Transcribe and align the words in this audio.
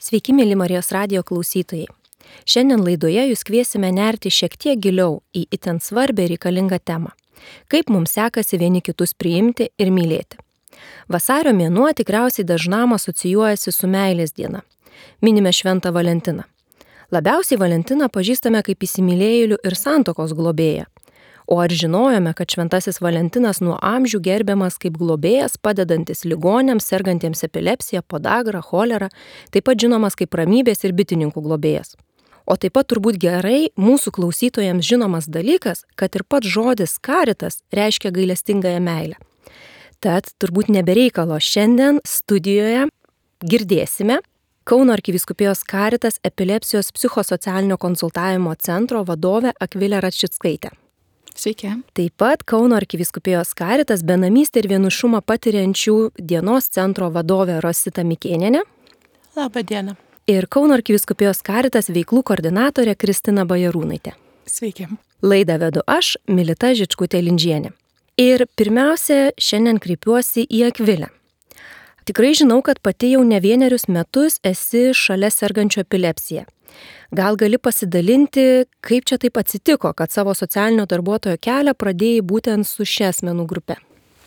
Sveiki, 0.00 0.32
mėly 0.32 0.54
Marijos 0.56 0.86
radio 0.96 1.20
klausytojai. 1.20 1.84
Šiandien 2.48 2.80
laidoje 2.80 3.20
jūs 3.20 3.42
kviesime 3.44 3.90
nerti 3.92 4.30
šiek 4.32 4.54
tiek 4.56 4.78
giliau 4.80 5.18
į 5.36 5.42
itin 5.52 5.76
svarbę 5.84 6.24
ir 6.24 6.32
reikalingą 6.32 6.78
temą. 6.80 7.10
Kaip 7.68 7.92
mums 7.92 8.14
sekasi 8.16 8.56
vieni 8.56 8.80
kitus 8.80 9.12
priimti 9.12 9.66
ir 9.76 9.90
mylėti. 9.92 10.40
Vasario 11.12 11.52
mėnuo 11.52 11.90
tikriausiai 11.92 12.48
dažnam 12.48 12.96
asocijuojasi 12.96 13.74
su 13.76 13.90
meilės 13.92 14.32
diena. 14.32 14.62
Minime 15.20 15.52
Šventą 15.52 15.92
Valentiną. 15.92 16.48
Labiausiai 17.12 17.60
Valentiną 17.60 18.08
pažįstame 18.08 18.64
kaip 18.64 18.88
įsimylėjėlių 18.88 19.60
ir 19.60 19.76
santokos 19.76 20.32
globėją. 20.32 20.88
O 21.50 21.58
ar 21.58 21.72
žinojome, 21.74 22.30
kad 22.38 22.52
Šventasis 22.54 23.00
Valentinas 23.02 23.58
nuo 23.58 23.74
amžių 23.82 24.20
gerbiamas 24.22 24.76
kaip 24.78 24.94
globėjas, 25.00 25.56
padedantis 25.58 26.22
ligonėms, 26.22 26.86
sergantiems 26.86 27.42
epilepsiją, 27.42 28.04
podagrą, 28.06 28.60
cholerą, 28.62 29.08
taip 29.50 29.66
pat 29.66 29.82
žinomas 29.82 30.14
kaip 30.14 30.36
ramybės 30.38 30.86
ir 30.86 30.94
bitininkų 30.94 31.42
globėjas. 31.42 31.96
O 32.46 32.54
taip 32.54 32.76
pat 32.78 32.86
turbūt 32.92 33.18
gerai 33.18 33.72
mūsų 33.74 34.14
klausytojams 34.14 34.86
žinomas 34.86 35.26
dalykas, 35.26 35.82
kad 35.98 36.14
ir 36.14 36.22
pats 36.22 36.46
žodis 36.46 36.94
karitas 37.02 37.64
reiškia 37.74 38.14
gailestingąją 38.14 38.80
meilę. 38.86 39.18
Tad 39.98 40.30
turbūt 40.38 40.70
nebereikalo 40.70 41.36
šiandien 41.42 41.98
studijoje 42.06 42.86
girdėsime 43.42 44.20
Kauno 44.70 44.92
arkiviskupijos 44.92 45.64
karitas 45.66 46.20
epilepsijos 46.22 46.92
psichosocialinio 46.92 47.76
konsultavimo 47.76 48.54
centro 48.54 49.02
vadovę 49.04 49.50
Akvilę 49.60 50.00
Ratšitskaitę. 50.00 50.70
Sveiki. 51.40 51.70
Taip 51.96 52.12
pat 52.20 52.42
Kauno 52.44 52.76
arkiviskupijos 52.76 53.54
karitas 53.56 54.02
benamystę 54.04 54.60
ir 54.60 54.66
vienušumą 54.68 55.22
patiriančių 55.24 55.94
dienos 56.20 56.68
centro 56.68 57.08
vadovė 57.14 57.62
Rosita 57.64 58.04
Mikėninė. 58.04 58.60
Labą 59.38 59.62
dieną. 59.64 59.94
Ir 60.28 60.44
Kauno 60.52 60.76
arkiviskupijos 60.76 61.40
karitas 61.46 61.88
veiklų 61.88 62.20
koordinatorė 62.28 62.92
Kristina 62.92 63.46
Bajarūnaitė. 63.48 64.12
Sveiki. 64.44 64.90
Laidą 65.24 65.56
vedu 65.62 65.84
aš, 65.88 66.18
Milita 66.28 66.74
Žičkutė 66.76 67.22
Lindžienė. 67.24 67.72
Ir 68.20 68.44
pirmiausia, 68.60 69.30
šiandien 69.40 69.80
kreipiuosi 69.80 70.44
į 70.44 70.66
Akvilę. 70.68 71.08
Tikrai 72.10 72.32
žinau, 72.34 72.58
kad 72.58 72.80
pati 72.82 73.12
jau 73.12 73.20
ne 73.22 73.38
vienerius 73.38 73.84
metus 73.86 74.40
esi 74.42 74.88
šalia 74.98 75.28
sergančio 75.30 75.84
epilepsiją. 75.84 76.42
Gal 77.14 77.36
gali 77.38 77.58
pasidalinti, 77.62 78.64
kaip 78.82 79.06
čia 79.06 79.18
taip 79.22 79.38
atsitiko, 79.38 79.92
kad 79.94 80.10
savo 80.10 80.34
socialinio 80.34 80.88
darbuotojo 80.90 81.38
kelią 81.38 81.76
pradėjai 81.78 82.24
būtent 82.32 82.66
su 82.66 82.82
šia 82.82 83.12
asmenų 83.12 83.46
grupe? 83.52 83.76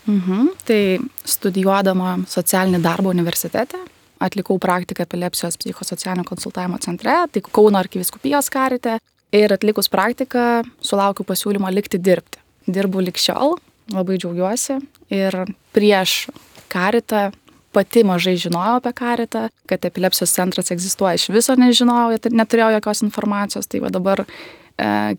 Mhm. 0.07 0.53
Tai 0.63 0.79
studijuodama 1.27 2.13
socialinį 2.31 2.79
darbą 2.87 3.11
universitete 3.11 3.81
atlikau 4.23 4.55
praktiką 4.63 5.03
epilepsijos 5.03 5.59
psichosocialinio 5.59 6.23
konsultavimo 6.23 6.79
centre, 6.79 7.17
tai 7.35 7.43
Kauno 7.51 7.83
arkiviskupijos 7.83 8.47
karite. 8.47 8.95
Ir 9.35 9.51
atlikus 9.51 9.91
praktiką 9.91 10.63
sulaukiu 10.79 11.27
pasiūlymo 11.27 11.67
likti 11.75 11.99
dirbti. 11.99 12.39
Dirbu 12.63 13.03
likščiol, 13.09 13.57
labai 13.91 14.21
džiaugiuosi. 14.23 14.79
Ir 15.11 15.41
prieš 15.75 16.29
karitą 16.71 17.31
pati 17.73 18.03
mažai 18.07 18.35
žinojau 18.39 18.77
apie 18.79 18.93
karitą, 18.97 19.47
kad 19.69 19.85
epilepsijos 19.85 20.33
centras 20.35 20.71
egzistuoja 20.73 21.17
iš 21.17 21.29
viso 21.33 21.55
nežinojau, 21.59 22.19
neturėjau 22.31 22.75
jokios 22.77 23.03
informacijos, 23.05 23.69
tai 23.69 23.81
va 23.83 23.91
dabar 23.93 24.23
e, 24.23 24.27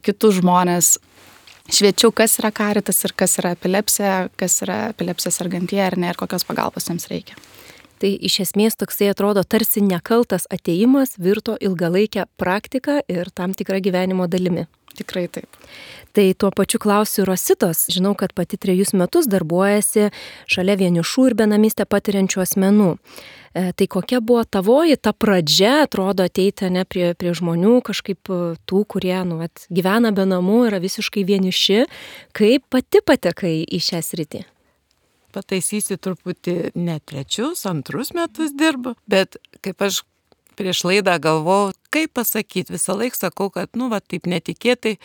kitus 0.04 0.38
žmonės 0.40 0.94
šviečiau, 1.72 2.12
kas 2.12 2.38
yra 2.42 2.52
karitas 2.54 3.02
ir 3.06 3.14
kas 3.16 3.38
yra 3.40 3.54
epilepsija, 3.56 4.14
kas 4.40 4.60
yra 4.66 4.78
epilepsija 4.92 5.32
sergantie 5.34 5.82
ar 5.82 5.98
ne 5.98 6.12
ir 6.12 6.20
kokios 6.20 6.46
pagalbos 6.46 6.88
jiems 6.90 7.08
reikia. 7.10 7.38
Tai 8.02 8.10
iš 8.28 8.40
esmės 8.44 8.76
toksai 8.76 9.08
atrodo 9.12 9.44
tarsi 9.48 9.80
nekaltas 9.80 10.48
ateimas 10.52 11.14
virto 11.16 11.54
ilgalaikę 11.60 12.26
praktiką 12.40 13.00
ir 13.08 13.30
tam 13.32 13.54
tikrą 13.56 13.80
gyvenimo 13.80 14.26
dalimi. 14.28 14.66
Tikrai 14.94 15.26
taip. 15.26 15.56
Tai 16.14 16.24
tuo 16.38 16.50
pačiu 16.54 16.78
klausiu 16.78 17.24
Rositos. 17.26 17.88
Žinau, 17.90 18.14
kad 18.14 18.32
pati 18.32 18.56
trejus 18.60 18.92
metus 18.94 19.26
darbuojasi 19.26 20.12
šalia 20.46 20.76
vienišų 20.78 21.24
ir 21.30 21.34
benamystę 21.40 21.86
patiriančių 21.90 22.44
asmenų. 22.44 22.92
E, 23.54 23.72
tai 23.74 23.88
kokia 23.90 24.20
buvo 24.22 24.44
tavoji 24.46 24.96
ta 25.02 25.10
pradžia, 25.10 25.84
atrodo, 25.88 26.26
ateiti 26.30 26.70
ne 26.70 26.86
prie, 26.86 27.12
prie 27.18 27.34
žmonių, 27.34 27.80
kažkaip 27.86 28.30
e, 28.30 28.40
tų, 28.70 28.84
kurie 28.94 29.16
nu, 29.26 29.40
at, 29.42 29.66
gyvena 29.74 30.14
be 30.14 30.26
namų, 30.30 30.60
yra 30.70 30.78
visiškai 30.82 31.26
vieniši. 31.26 31.84
Kaip 32.34 32.66
pati 32.70 33.02
patekai 33.02 33.56
į 33.66 33.82
šią 33.82 34.02
sritį? 34.06 34.46
Pataisysiu 35.34 35.98
truputį 35.98 36.58
ne 36.78 37.00
trečius, 37.02 37.66
antrus 37.66 38.14
metus 38.14 38.54
dirbu, 38.54 38.94
bet 39.10 39.40
kaip 39.66 39.82
aš 39.82 40.04
prieš 40.56 40.84
laidą 40.88 41.16
galvojau, 41.22 41.72
kaip 41.94 42.14
pasakyti, 42.18 42.74
visą 42.74 42.96
laiką 42.98 43.20
sakau, 43.26 43.50
kad, 43.54 43.72
nu, 43.78 43.90
va, 43.92 44.00
taip 44.00 44.28
netikėtai, 44.30 44.96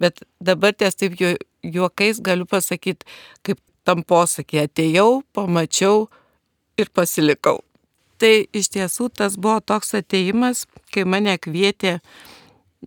bet 0.00 0.22
dabar 0.40 0.76
ties 0.76 0.98
taip 0.98 1.18
ju, 1.20 1.34
juokais 1.66 2.22
galiu 2.24 2.48
pasakyti, 2.48 3.08
kaip 3.46 3.60
tam 3.84 4.04
posakė, 4.06 4.66
atėjau, 4.68 5.22
pamačiau 5.36 6.08
ir 6.80 6.92
pasilikau. 6.94 7.60
Tai 8.20 8.32
iš 8.52 8.68
tiesų 8.74 9.08
tas 9.16 9.38
buvo 9.40 9.60
toks 9.64 9.94
ateimas, 9.96 10.66
kai 10.92 11.06
mane 11.08 11.38
kvietė 11.40 11.98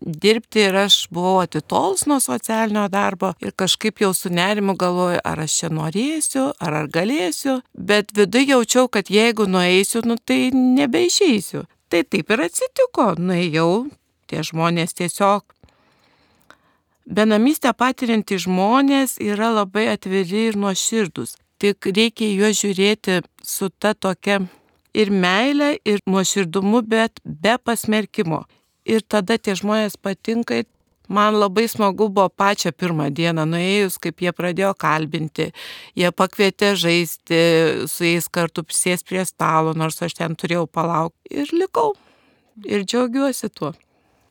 dirbti 0.01 0.65
ir 0.67 0.77
aš 0.83 1.07
buvau 1.13 1.39
atitols 1.43 2.05
nuo 2.09 2.19
socialinio 2.21 2.85
darbo 2.89 3.33
ir 3.41 3.53
kažkaip 3.57 4.01
jau 4.01 4.11
su 4.13 4.29
nerimu 4.33 4.75
galvoju, 4.77 5.21
ar 5.23 5.43
aš 5.45 5.57
čia 5.59 5.69
norėsiu, 5.73 6.47
ar 6.59 6.77
ar 6.81 6.89
galėsiu, 6.89 7.59
bet 7.73 8.13
viduje 8.17 8.53
jaučiau, 8.53 8.87
kad 8.89 9.09
jeigu 9.09 9.47
nueisiu, 9.49 10.01
nu 10.05 10.17
tai 10.17 10.49
nebeišeisiu. 10.53 11.65
Tai 11.93 11.99
taip 12.09 12.31
ir 12.33 12.41
atsitiko, 12.41 13.03
nuėjau, 13.21 13.83
tie 14.25 14.39
žmonės 14.41 14.95
tiesiog. 14.97 15.43
Benamystę 17.05 17.69
patirinti 17.77 18.39
žmonės 18.41 19.19
yra 19.21 19.51
labai 19.53 19.83
atviri 19.91 20.47
ir 20.47 20.57
nuoširdus. 20.57 21.35
Tik 21.61 21.91
reikia 21.93 22.31
juos 22.31 22.63
žiūrėti 22.63 23.19
su 23.45 23.69
ta 23.69 23.91
tokia 23.93 24.39
ir 24.97 25.13
meilė, 25.13 25.75
ir 25.85 26.01
nuoširdumu, 26.09 26.81
bet 26.81 27.21
be 27.23 27.59
pasmerkimo. 27.61 28.41
Ir 28.89 29.05
tada 29.05 29.37
tie 29.37 29.53
žmonės 29.61 29.93
patinka 30.01 30.63
Man 31.07 31.35
labai 31.35 31.67
smagu 31.67 32.07
buvo 32.09 32.29
pačią 32.29 32.71
pirmą 32.71 33.09
dieną 33.11 33.43
nuėjus, 33.49 33.99
kaip 33.99 34.23
jie 34.23 34.31
pradėjo 34.31 34.71
kalbinti. 34.79 35.49
Jie 35.99 36.11
pakvietė 36.15 36.73
žaisti, 36.79 37.39
su 37.91 38.07
jais 38.07 38.29
kartu 38.31 38.63
sės 38.71 39.03
prie 39.03 39.25
stalo, 39.27 39.75
nors 39.75 39.99
aš 40.01 40.15
ten 40.21 40.35
turėjau 40.39 40.65
palaukti. 40.67 41.43
Ir 41.43 41.51
likau. 41.51 41.91
Ir 42.63 42.85
džiaugiuosi 42.87 43.49
tuo. 43.51 43.73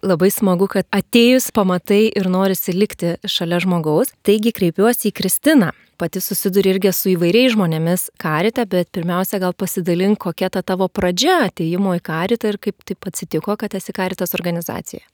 Labai 0.03 0.33
smagu, 0.35 0.67
kad 0.67 0.89
atėjus 0.91 1.53
pamatai 1.55 2.09
ir 2.11 2.27
norisi 2.27 2.73
likti 2.75 3.13
šalia 3.23 3.61
žmogaus. 3.63 4.11
Taigi 4.27 4.51
kreipiuosi 4.51 5.13
į 5.13 5.15
Kristiną. 5.21 5.71
Pati 6.01 6.19
susiduri 6.19 6.73
irgi 6.73 6.91
su 6.91 7.13
įvairiais 7.13 7.53
žmonėmis 7.55 8.09
karite, 8.19 8.65
bet 8.67 8.91
pirmiausia 8.91 9.39
gal 9.39 9.55
pasidalink, 9.55 10.19
kokia 10.25 10.49
ta 10.51 10.65
tavo 10.67 10.89
pradžia 10.91 11.45
ateimo 11.45 11.95
į 11.95 12.03
karitą 12.03 12.51
ir 12.51 12.59
kaip 12.59 12.83
taip 12.89 13.07
atsitiko, 13.13 13.55
kad 13.61 13.77
esi 13.79 13.95
karitas 13.95 14.35
organizacija. 14.35 15.05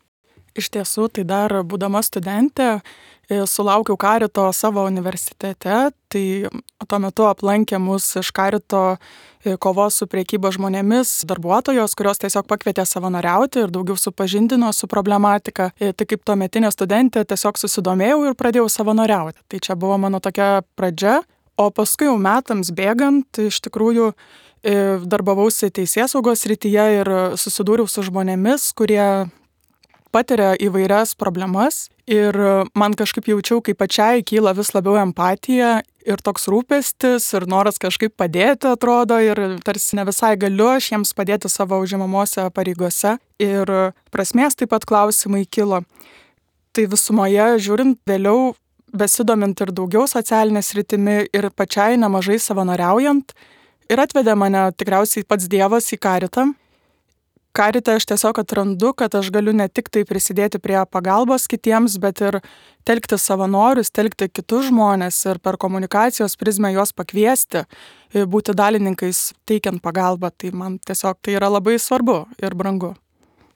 Iš 0.59 0.73
tiesų, 0.75 1.07
tai 1.15 1.23
dar 1.23 1.53
būdama 1.63 2.01
studentė, 2.03 2.81
e, 3.31 3.45
sulaukiau 3.47 3.95
karito 4.01 4.49
savo 4.57 4.83
universitete, 4.89 5.93
tai 6.11 6.25
tuo 6.89 6.99
metu 6.99 7.29
aplankė 7.29 7.79
mus 7.79 8.09
iš 8.19 8.33
karito 8.35 8.81
e, 8.97 9.55
kovos 9.55 10.01
su 10.01 10.09
priekyba 10.11 10.51
žmonėmis 10.57 11.13
darbuotojos, 11.31 11.95
kurios 11.95 12.19
tiesiog 12.25 12.49
pakvietė 12.51 12.83
savanoriauti 12.91 13.63
ir 13.63 13.71
daugiau 13.71 13.95
supažindino 13.95 14.73
su 14.75 14.91
problematika. 14.91 15.71
E, 15.79 15.93
tai 15.93 16.09
kaip 16.11 16.27
tuo 16.27 16.35
metinė 16.35 16.73
studentė 16.75 17.23
tiesiog 17.23 17.63
susidomėjau 17.63 18.25
ir 18.27 18.39
pradėjau 18.39 18.67
savanoriauti. 18.81 19.39
Tai 19.47 19.63
čia 19.63 19.79
buvo 19.79 20.03
mano 20.03 20.19
tokia 20.19 20.65
pradžia, 20.75 21.21
o 21.55 21.71
paskui 21.71 22.11
jau 22.11 22.19
metams 22.19 22.75
bėgant, 22.75 23.47
iš 23.47 23.63
tikrųjų, 23.63 24.13
darbavausi 25.07 25.69
teisės 25.71 26.17
saugos 26.17 26.43
rytyje 26.51 26.85
ir 26.97 27.09
susidūriau 27.39 27.87
su 27.87 28.03
žmonėmis, 28.03 28.73
kurie 28.75 29.31
patiria 30.13 30.55
įvairias 30.61 31.15
problemas 31.19 31.89
ir 32.09 32.37
man 32.79 32.97
kažkaip 32.97 33.29
jaučiau, 33.29 33.61
kaip 33.65 33.79
pačiai 33.81 34.25
kyla 34.27 34.55
vis 34.57 34.73
labiau 34.75 34.97
empatija 35.01 35.81
ir 36.09 36.23
toks 36.25 36.49
rūpestis 36.49 37.27
ir 37.37 37.47
noras 37.51 37.81
kažkaip 37.81 38.15
padėti 38.17 38.71
atrodo 38.71 39.19
ir 39.23 39.59
tarsi 39.65 39.99
ne 39.99 40.07
visai 40.09 40.35
galiu 40.41 40.71
aš 40.73 40.93
jiems 40.93 41.13
padėti 41.17 41.51
savo 41.53 41.81
užimamose 41.85 42.49
pareigose 42.55 43.19
ir 43.43 43.75
prasmės 44.15 44.57
taip 44.57 44.73
pat 44.73 44.89
klausimai 44.89 45.45
kilo. 45.45 45.83
Tai 46.73 46.85
visumoje 46.89 47.51
žiūrint 47.65 47.99
vėliau, 48.09 48.55
besidomint 48.95 49.61
ir 49.61 49.73
daugiau 49.75 50.07
socialinės 50.09 50.73
rytimi 50.79 51.21
ir 51.35 51.51
pačiai 51.53 51.99
nemažai 52.01 52.39
savanoriaujant 52.41 53.35
ir 53.93 54.01
atvedė 54.01 54.37
mane 54.39 54.69
tikriausiai 54.77 55.27
pats 55.29 55.49
Dievas 55.51 55.93
į 55.93 56.01
karitą 56.01 56.49
karite 57.59 57.97
aš 57.99 58.07
tiesiog 58.13 58.39
atrandu, 58.43 58.93
kad 58.95 59.15
aš 59.19 59.33
galiu 59.35 59.55
ne 59.57 59.67
tik 59.69 59.91
tai 59.95 60.05
prisidėti 60.09 60.61
prie 60.63 60.79
pagalbos 60.93 61.49
kitiems, 61.51 61.99
bet 62.03 62.23
ir 62.23 62.39
telkti 62.87 63.19
savanorius, 63.19 63.91
telkti 63.91 64.31
kitus 64.31 64.69
žmonės 64.71 65.19
ir 65.27 65.43
per 65.43 65.59
komunikacijos 65.61 66.39
prizmę 66.41 66.71
juos 66.77 66.95
pakviesti, 66.95 67.65
būti 68.15 68.55
dalininkais 68.57 69.33
teikiant 69.49 69.83
pagalbą. 69.85 70.31
Tai 70.39 70.55
man 70.55 70.79
tiesiog 70.87 71.19
tai 71.23 71.37
yra 71.41 71.51
labai 71.51 71.79
svarbu 71.83 72.23
ir 72.43 72.57
brangu. 72.59 72.95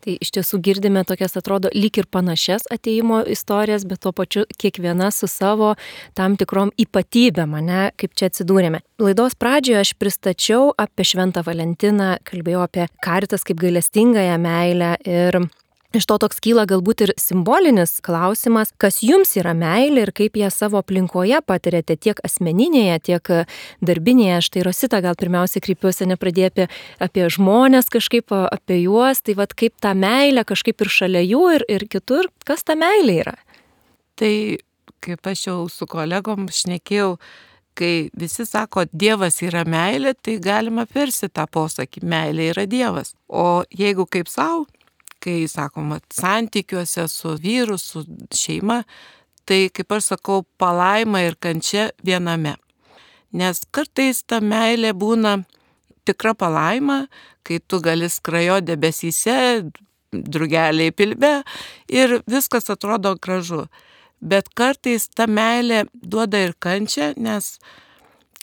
Tai 0.02 0.16
iš 0.18 0.32
tiesų 0.34 0.58
girdime 0.66 1.04
tokias, 1.06 1.36
atrodo, 1.38 1.70
lyg 1.74 2.00
ir 2.00 2.08
panašias 2.10 2.66
ateimo 2.74 3.20
istorijas, 3.30 3.84
bet 3.86 4.02
tuo 4.02 4.10
pačiu 4.16 4.42
kiekviena 4.58 5.12
su 5.14 5.28
savo 5.30 5.76
tam 6.18 6.34
tikrom 6.40 6.72
ypatybėm, 6.82 7.54
ne, 7.62 7.84
kaip 7.94 8.16
čia 8.18 8.32
atsidūrėme. 8.32 8.82
Laidos 9.02 9.38
pradžioje 9.38 9.80
aš 9.84 9.94
pristačiau 10.02 10.72
apie 10.74 11.06
Šventą 11.06 11.44
Valentiną, 11.46 12.16
kalbėjau 12.26 12.66
apie 12.66 12.88
karitas 13.04 13.46
kaip 13.46 13.62
gailestingąją 13.62 14.38
meilę 14.42 14.96
ir 15.06 15.44
Iš 15.92 16.06
to 16.08 16.16
toks 16.22 16.38
kyla 16.40 16.62
galbūt 16.64 17.02
ir 17.04 17.10
simbolinis 17.20 17.98
klausimas, 18.04 18.70
kas 18.80 19.02
jums 19.04 19.34
yra 19.36 19.52
meilė 19.52 20.06
ir 20.06 20.12
kaip 20.16 20.38
ją 20.40 20.48
savo 20.48 20.80
aplinkoje 20.80 21.42
patirėte 21.44 21.98
tiek 22.00 22.22
asmeninėje, 22.24 22.94
tiek 23.10 23.30
darbinėje. 23.84 24.38
Štai 24.48 24.64
Rosita 24.64 25.02
gal 25.04 25.18
pirmiausia 25.20 25.60
kreipiuosi 25.60 26.08
nepradėti 26.08 26.64
apie, 26.64 26.68
apie 26.96 27.28
žmonės, 27.36 27.92
kažkaip 27.92 28.32
apie 28.32 28.80
juos, 28.86 29.20
tai 29.20 29.36
vad 29.36 29.52
kaip 29.52 29.76
ta 29.84 29.92
meilė 29.92 30.46
kažkaip 30.48 30.80
ir 30.80 30.94
šalia 30.96 31.26
jų 31.26 31.44
ir, 31.58 31.68
ir 31.76 31.86
kitur, 31.92 32.32
kas 32.48 32.64
ta 32.64 32.78
meilė 32.78 33.20
yra. 33.26 33.38
Tai 34.16 34.34
kaip 35.04 35.28
aš 35.28 35.46
jau 35.50 35.60
su 35.68 35.84
kolegom 35.90 36.48
šnekėjau, 36.48 37.18
kai 37.76 38.08
visi 38.16 38.48
sako, 38.48 38.88
Dievas 38.92 39.42
yra 39.44 39.66
meilė, 39.68 40.16
tai 40.16 40.40
galima 40.40 40.88
persi 40.88 41.28
tą 41.28 41.44
posakį, 41.52 42.06
meilė 42.08 42.54
yra 42.54 42.64
Dievas. 42.64 43.12
O 43.28 43.66
jeigu 43.68 44.08
kaip 44.08 44.32
savo, 44.32 44.64
kai 45.22 45.46
sakoma, 45.48 46.00
santykiuose 46.12 47.06
su 47.08 47.36
vyru, 47.42 47.78
su 47.78 48.04
šeima, 48.34 48.82
tai 49.46 49.68
kaip 49.74 49.94
aš 49.96 50.12
sakau, 50.12 50.42
palaima 50.58 51.22
ir 51.26 51.38
kančia 51.40 51.90
viename. 52.04 52.56
Nes 53.32 53.62
kartais 53.72 54.22
ta 54.28 54.42
meilė 54.44 54.92
būna 54.92 55.38
tikra 56.04 56.34
palaima, 56.34 57.06
kai 57.46 57.60
tu 57.66 57.80
gali 57.80 58.10
skrajo 58.10 58.60
debesyse, 58.60 59.38
drugeliai 60.12 60.92
pilve 60.92 61.32
ir 61.88 62.20
viskas 62.28 62.68
atrodo 62.70 63.14
gražu. 63.16 63.66
Bet 64.20 64.52
kartais 64.54 65.08
ta 65.08 65.26
meilė 65.26 65.86
duoda 65.94 66.42
ir 66.44 66.52
kančią, 66.54 67.12
nes 67.16 67.56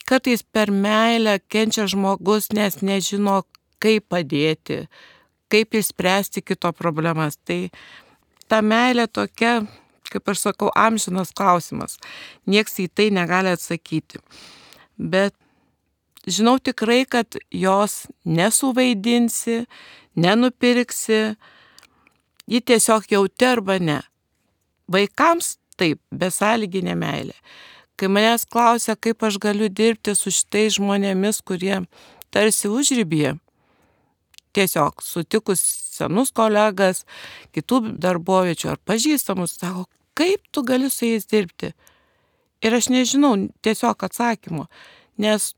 kartais 0.10 0.44
per 0.44 0.72
meilę 0.72 1.38
kenčia 1.48 1.86
žmogus, 1.88 2.50
nes 2.56 2.82
nežino, 2.82 3.44
kaip 3.80 4.10
padėti, 4.12 4.88
kaip 5.52 5.76
išspręsti 5.76 6.44
kito 6.46 6.72
problemas. 6.78 7.38
Tai 7.46 7.68
ta 8.50 8.62
meilė 8.66 9.08
tokia, 9.12 9.60
kaip 10.10 10.32
aš 10.32 10.46
sakau, 10.48 10.72
amžinas 10.78 11.34
klausimas. 11.36 11.98
Niekas 12.50 12.80
į 12.82 12.90
tai 12.94 13.10
negali 13.14 13.54
atsakyti. 13.54 14.22
Bet 14.98 15.36
žinau 16.30 16.58
tikrai, 16.60 17.04
kad 17.06 17.38
jos 17.52 18.06
nesuvaidinsi, 18.26 19.64
nenupirksi, 20.20 21.22
ji 22.50 22.62
tiesiog 22.62 23.10
jauti 23.12 23.48
arba 23.48 23.80
ne. 23.80 24.00
Vaikams 24.90 25.58
taip, 25.80 26.02
besąlyginė 26.12 26.96
meilė. 26.98 27.36
Kai 28.00 28.08
manęs 28.12 28.46
klausia, 28.48 28.96
kaip 28.96 29.24
aš 29.28 29.38
galiu 29.44 29.68
dirbti 29.70 30.16
su 30.16 30.32
šitais 30.34 30.78
žmonėmis, 30.78 31.42
kurie 31.46 31.82
tarsi 32.34 32.72
užrybė, 32.72 33.36
tiesiog 34.56 35.04
sutikus 35.06 35.62
senus 36.00 36.32
kolegas, 36.36 37.04
kitų 37.56 37.82
darboviečių 38.00 38.74
ar 38.74 38.82
pažįstamus, 38.88 39.58
sako, 39.60 39.86
kaip 40.18 40.44
tu 40.52 40.64
gali 40.68 40.90
su 40.92 41.08
jais 41.08 41.28
dirbti. 41.30 41.74
Ir 42.64 42.76
aš 42.76 42.90
nežinau 42.92 43.36
tiesiog 43.64 44.04
atsakymo, 44.04 44.68
nes 45.18 45.54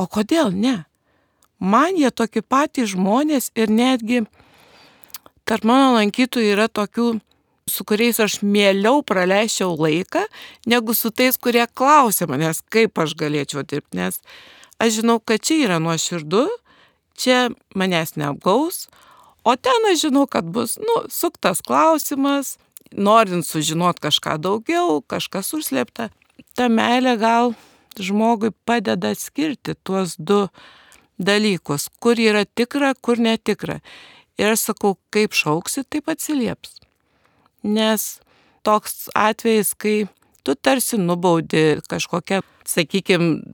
o 0.00 0.06
kodėl 0.08 0.54
ne? 0.56 0.84
Man 1.60 1.96
jie 1.96 2.10
tokie 2.10 2.42
patys 2.42 2.92
žmonės 2.92 3.50
ir 3.56 3.70
netgi 3.72 4.24
tarp 5.48 5.64
mano 5.68 5.94
lankytojų 5.98 6.56
yra 6.56 6.66
tokių, 6.72 7.20
su 7.68 7.84
kuriais 7.88 8.18
aš 8.20 8.40
mieliau 8.42 9.02
praleisčiau 9.06 9.76
laiką, 9.76 10.24
negu 10.68 10.96
su 10.96 11.12
tais, 11.12 11.36
kurie 11.40 11.64
klausia 11.72 12.28
manęs, 12.28 12.60
kaip 12.72 12.98
aš 13.00 13.14
galėčiau 13.20 13.64
dirbti, 13.64 14.00
nes 14.00 14.20
aš 14.80 15.00
žinau, 15.00 15.20
kad 15.20 15.44
čia 15.44 15.60
yra 15.68 15.78
nuoširdu, 15.80 16.44
čia 17.18 17.50
manęs 17.74 18.16
neapgaus, 18.20 18.88
o 19.44 19.56
ten 19.56 19.90
aš 19.90 20.06
žinau, 20.06 20.26
kad 20.30 20.48
bus, 20.48 20.76
nu, 20.80 21.04
suktas 21.12 21.62
klausimas, 21.64 22.56
norint 22.92 23.46
sužinot 23.46 24.00
kažką 24.02 24.38
daugiau, 24.42 25.02
kažkas 25.06 25.52
užslėpta. 25.56 26.10
Ta 26.54 26.68
meilė 26.70 27.16
gal 27.18 27.54
žmogui 27.98 28.52
padeda 28.66 29.12
atskirti 29.14 29.74
tuos 29.82 30.16
du 30.18 30.46
dalykus, 31.18 31.88
kur 32.02 32.18
yra 32.18 32.44
tikra, 32.44 32.94
kur 32.94 33.20
netikra. 33.22 33.80
Ir 34.38 34.54
aš 34.54 34.70
sakau, 34.70 34.96
kaip 35.14 35.34
šauksi, 35.36 35.84
taip 35.86 36.10
atsilieps. 36.10 36.80
Nes 37.62 38.18
toks 38.66 39.08
atvejis, 39.14 39.74
kai 39.78 39.96
tu 40.44 40.54
tarsi 40.54 40.98
nubaudi 40.98 41.80
kažkokią, 41.88 42.42
sakykime, 42.68 43.44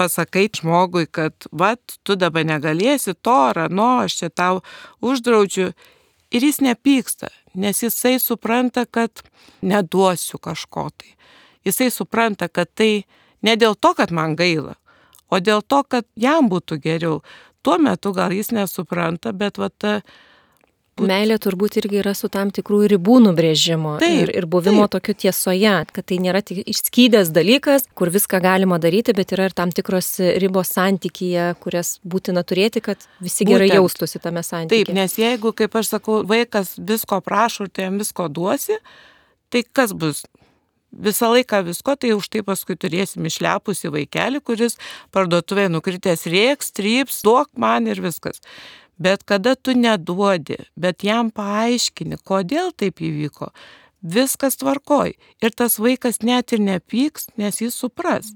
pasakai 0.00 0.48
žmogui, 0.56 1.04
kad, 1.06 1.34
va, 1.52 1.74
tu 2.02 2.16
dabar 2.16 2.46
negalėsi 2.48 3.12
to 3.20 3.36
ar 3.50 3.66
ano, 3.66 3.90
aš 4.06 4.16
čia 4.22 4.30
tau 4.32 4.62
uždraudžiu. 5.04 5.70
Ir 6.30 6.46
jis 6.46 6.60
nepyksta, 6.64 7.28
nes 7.58 7.82
jisai 7.82 8.16
supranta, 8.22 8.86
kad 8.86 9.24
neduosiu 9.60 10.38
kažko 10.38 10.88
tai. 10.94 11.12
Jisai 11.66 11.90
supranta, 11.92 12.48
kad 12.48 12.70
tai 12.72 13.04
ne 13.44 13.56
dėl 13.60 13.76
to, 13.76 13.92
kad 13.98 14.14
man 14.14 14.38
gaila, 14.38 14.78
o 15.28 15.42
dėl 15.42 15.60
to, 15.60 15.82
kad 15.84 16.06
jam 16.16 16.48
būtų 16.48 16.80
geriau. 16.80 17.20
Tuo 17.60 17.76
metu 17.76 18.14
gal 18.16 18.32
jis 18.32 18.54
nesupranta, 18.56 19.34
bet 19.36 19.60
va 19.60 19.68
ta 19.68 19.98
būt... 21.00 21.08
Meilė 21.10 21.36
turbūt 21.42 21.78
irgi 21.80 22.00
yra 22.02 22.14
su 22.16 22.30
tam 22.32 22.52
tikrų 22.54 22.82
ribų 22.94 23.18
nubrėžimo 23.26 23.96
taip, 24.02 24.16
ir, 24.26 24.32
ir 24.38 24.46
buvimo 24.50 24.86
taip. 24.86 24.98
tokiu 24.98 25.16
tiesoje, 25.26 25.74
kad 25.90 26.08
tai 26.10 26.20
nėra 26.22 26.42
tik 26.46 26.62
išskydęs 26.70 27.32
dalykas, 27.34 27.88
kur 27.98 28.12
viską 28.14 28.42
galima 28.44 28.80
daryti, 28.82 29.14
bet 29.16 29.34
yra 29.36 29.48
ir 29.50 29.56
tam 29.56 29.74
tikros 29.74 30.14
ribos 30.42 30.72
santykyje, 30.76 31.52
kurias 31.62 31.96
būtina 32.04 32.44
turėti, 32.46 32.84
kad 32.84 33.00
visi 33.20 33.44
Būtent. 33.44 33.54
gerai 33.54 33.70
jaustųsi 33.74 34.22
tame 34.22 34.44
santykyje. 34.46 34.90
Taip, 34.90 34.96
nes 34.96 35.16
jeigu, 35.20 35.54
kaip 35.56 35.80
aš 35.80 35.94
sakau, 35.96 36.20
vaikas 36.28 36.76
visko 36.78 37.22
prašo 37.24 37.66
ir 37.66 37.74
tai 37.74 37.88
jam 37.88 37.98
visko 38.00 38.28
duosi, 38.30 38.78
tai 39.50 39.64
kas 39.66 39.96
bus? 39.96 40.24
visą 40.92 41.30
laiką 41.30 41.62
visko, 41.66 41.94
tai 41.96 42.12
už 42.16 42.28
tai 42.32 42.42
paskui 42.46 42.76
turėsim 42.78 43.26
išlepusi 43.26 43.90
vaikelį, 43.94 44.42
kuris 44.42 44.76
parduotuvėje 45.14 45.70
nukritęs 45.70 46.26
rėks, 46.30 46.72
tryps, 46.74 47.22
duok 47.26 47.50
man 47.56 47.86
ir 47.90 48.02
viskas. 48.02 48.42
Bet 49.00 49.24
kada 49.24 49.54
tu 49.56 49.72
neduodi, 49.72 50.58
bet 50.76 51.04
jam 51.04 51.30
paaiškini, 51.32 52.18
kodėl 52.28 52.74
taip 52.76 53.00
įvyko, 53.00 53.48
viskas 54.04 54.58
tvarkoj. 54.60 55.14
Ir 55.40 55.56
tas 55.56 55.78
vaikas 55.80 56.20
net 56.20 56.52
ir 56.52 56.60
nepyks, 56.60 57.30
nes 57.40 57.62
jis 57.62 57.76
supras. 57.76 58.34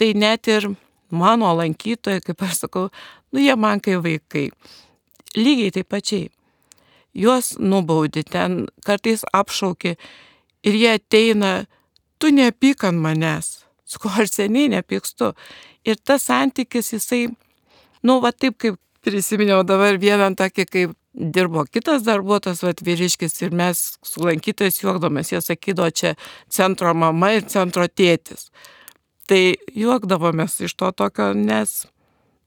Tai 0.00 0.12
net 0.16 0.48
ir 0.48 0.70
mano 1.12 1.52
lankytojai, 1.58 2.24
kaip 2.24 2.42
aš 2.48 2.64
sakau, 2.64 2.88
nu 3.32 3.44
jie 3.44 3.56
man 3.60 3.80
kai 3.84 3.98
vaikai. 4.00 4.48
Lygiai 5.36 5.74
taip 5.76 5.92
pačiai. 5.92 6.30
Juos 7.14 7.56
nubaudi, 7.58 8.22
ten 8.24 8.68
kartais 8.86 9.24
apšauki 9.34 9.96
ir 10.64 10.74
jie 10.80 10.92
ateina, 10.94 11.66
tu 12.18 12.30
nepyk 12.32 12.84
ant 12.88 13.02
manęs. 13.02 13.66
Sakau, 13.84 14.12
aš 14.22 14.36
seniai 14.36 14.70
nepykstu. 14.70 15.34
Ir 15.84 15.98
tas 15.98 16.28
santykis 16.28 16.92
jisai, 16.94 17.26
nu, 18.06 18.20
va 18.22 18.30
taip 18.32 18.56
kaip 18.62 18.78
prisiminiau 19.04 19.62
dabar 19.66 19.98
vieną 20.00 20.32
tokį, 20.38 20.66
kaip 20.70 20.96
dirbo 21.14 21.64
kitas 21.66 22.04
darbuotojas, 22.06 22.62
vat 22.62 22.82
vyriškis 22.86 23.40
ir 23.42 23.54
mes 23.56 23.80
su 24.06 24.22
lankytojais 24.24 24.80
juokdomės, 24.82 25.32
jie 25.32 25.40
sakydavo, 25.44 25.90
čia 25.90 26.14
centro 26.48 26.92
mama 26.94 27.32
ir 27.36 27.46
centro 27.50 27.86
tėtis. 27.88 28.50
Tai 29.30 29.40
juokdavomės 29.78 30.60
iš 30.66 30.74
to 30.78 30.90
tokio, 30.96 31.32
nes, 31.34 31.84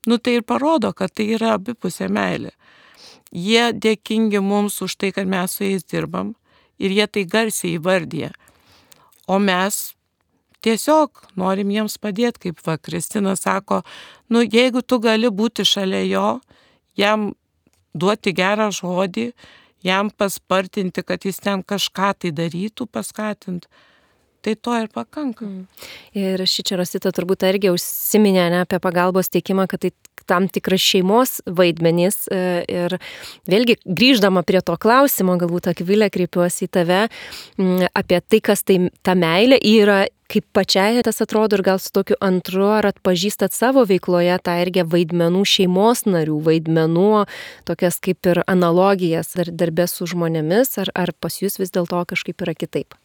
nu 0.08 0.18
tai 0.18 0.38
ir 0.40 0.48
parodo, 0.48 0.94
kad 0.94 1.14
tai 1.16 1.30
yra 1.38 1.56
abipusė 1.58 2.10
meilė. 2.12 2.54
Jie 3.34 3.72
dėkingi 3.74 4.40
mums 4.44 4.82
už 4.86 4.96
tai, 5.00 5.12
kad 5.16 5.28
mes 5.28 5.58
su 5.58 5.66
jais 5.66 5.84
dirbam 5.90 6.36
ir 6.78 6.94
jie 6.94 7.08
tai 7.08 7.24
garsiai 7.26 7.78
įvardyje. 7.80 8.32
O 9.28 9.40
mes 9.40 9.93
tiesiog 10.64 11.24
norim 11.40 11.72
jiems 11.74 12.00
padėti, 12.02 12.48
kaip 12.48 12.62
va 12.66 12.78
Kristina 12.82 13.36
sako, 13.40 13.82
nu 14.32 14.44
jeigu 14.44 14.82
tu 14.82 15.00
gali 15.04 15.32
būti 15.32 15.66
šalia 15.68 16.04
jo, 16.08 16.28
jam 17.00 17.32
duoti 17.94 18.34
gerą 18.36 18.70
žodį, 18.74 19.32
jam 19.84 20.10
paspartinti, 20.10 21.04
kad 21.04 21.26
jis 21.26 21.42
ten 21.44 21.64
kažką 21.64 22.14
tai 22.24 22.32
darytų, 22.36 22.88
paskatinti, 22.88 23.68
tai 24.44 24.56
to 24.56 24.76
ir 24.80 24.90
pakanka. 24.92 25.46
Mm. 25.46 25.68
Ir 26.20 26.44
ši 26.50 26.66
čia 26.68 26.80
Rosita 26.80 27.14
turbūt 27.16 27.46
irgi 27.48 27.72
užsiminė 27.72 28.50
ne, 28.52 28.64
apie 28.66 28.80
pagalbos 28.84 29.32
teikimą, 29.32 29.68
kad 29.72 29.86
tai 29.86 29.94
tam 30.28 30.48
tikras 30.52 30.84
šeimos 30.84 31.38
vaidmenys. 31.48 32.26
E, 32.32 32.64
ir 32.72 32.98
vėlgi 33.50 33.78
grįždama 33.84 34.44
prie 34.48 34.64
to 34.66 34.76
klausimo, 34.80 35.36
galbūt 35.40 35.72
Akvilė 35.74 36.10
kreipiuosi 36.14 36.68
į 36.68 36.74
tave, 36.80 37.02
apie 37.92 38.20
tai, 38.22 38.42
kas 38.44 38.64
tai 38.68 38.80
ta 39.04 39.16
meilė 39.20 39.60
yra 39.60 40.04
kaip 40.34 40.48
pačiai 40.56 41.04
tas 41.06 41.22
atrodo 41.22 41.58
ir 41.60 41.64
gal 41.66 41.80
su 41.82 41.92
tokiu 41.94 42.18
antru, 42.24 42.66
ar 42.78 42.88
atpažįstat 42.90 43.54
savo 43.54 43.86
veikloje 43.90 44.40
tą 44.46 44.58
irgi 44.64 44.86
vaidmenų 44.96 45.44
šeimos 45.50 46.06
narių, 46.10 46.40
vaidmenų, 46.48 47.26
tokias 47.70 48.00
kaip 48.04 48.32
ir 48.32 48.42
analogijas 48.48 49.36
dar, 49.38 49.54
darbė 49.54 49.88
su 49.92 50.10
žmonėmis, 50.10 50.78
ar, 50.84 50.94
ar 50.96 51.14
pas 51.20 51.40
jūs 51.42 51.60
vis 51.62 51.74
dėlto 51.76 52.02
kažkaip 52.10 52.46
yra 52.46 52.58
kitaip? 52.58 52.98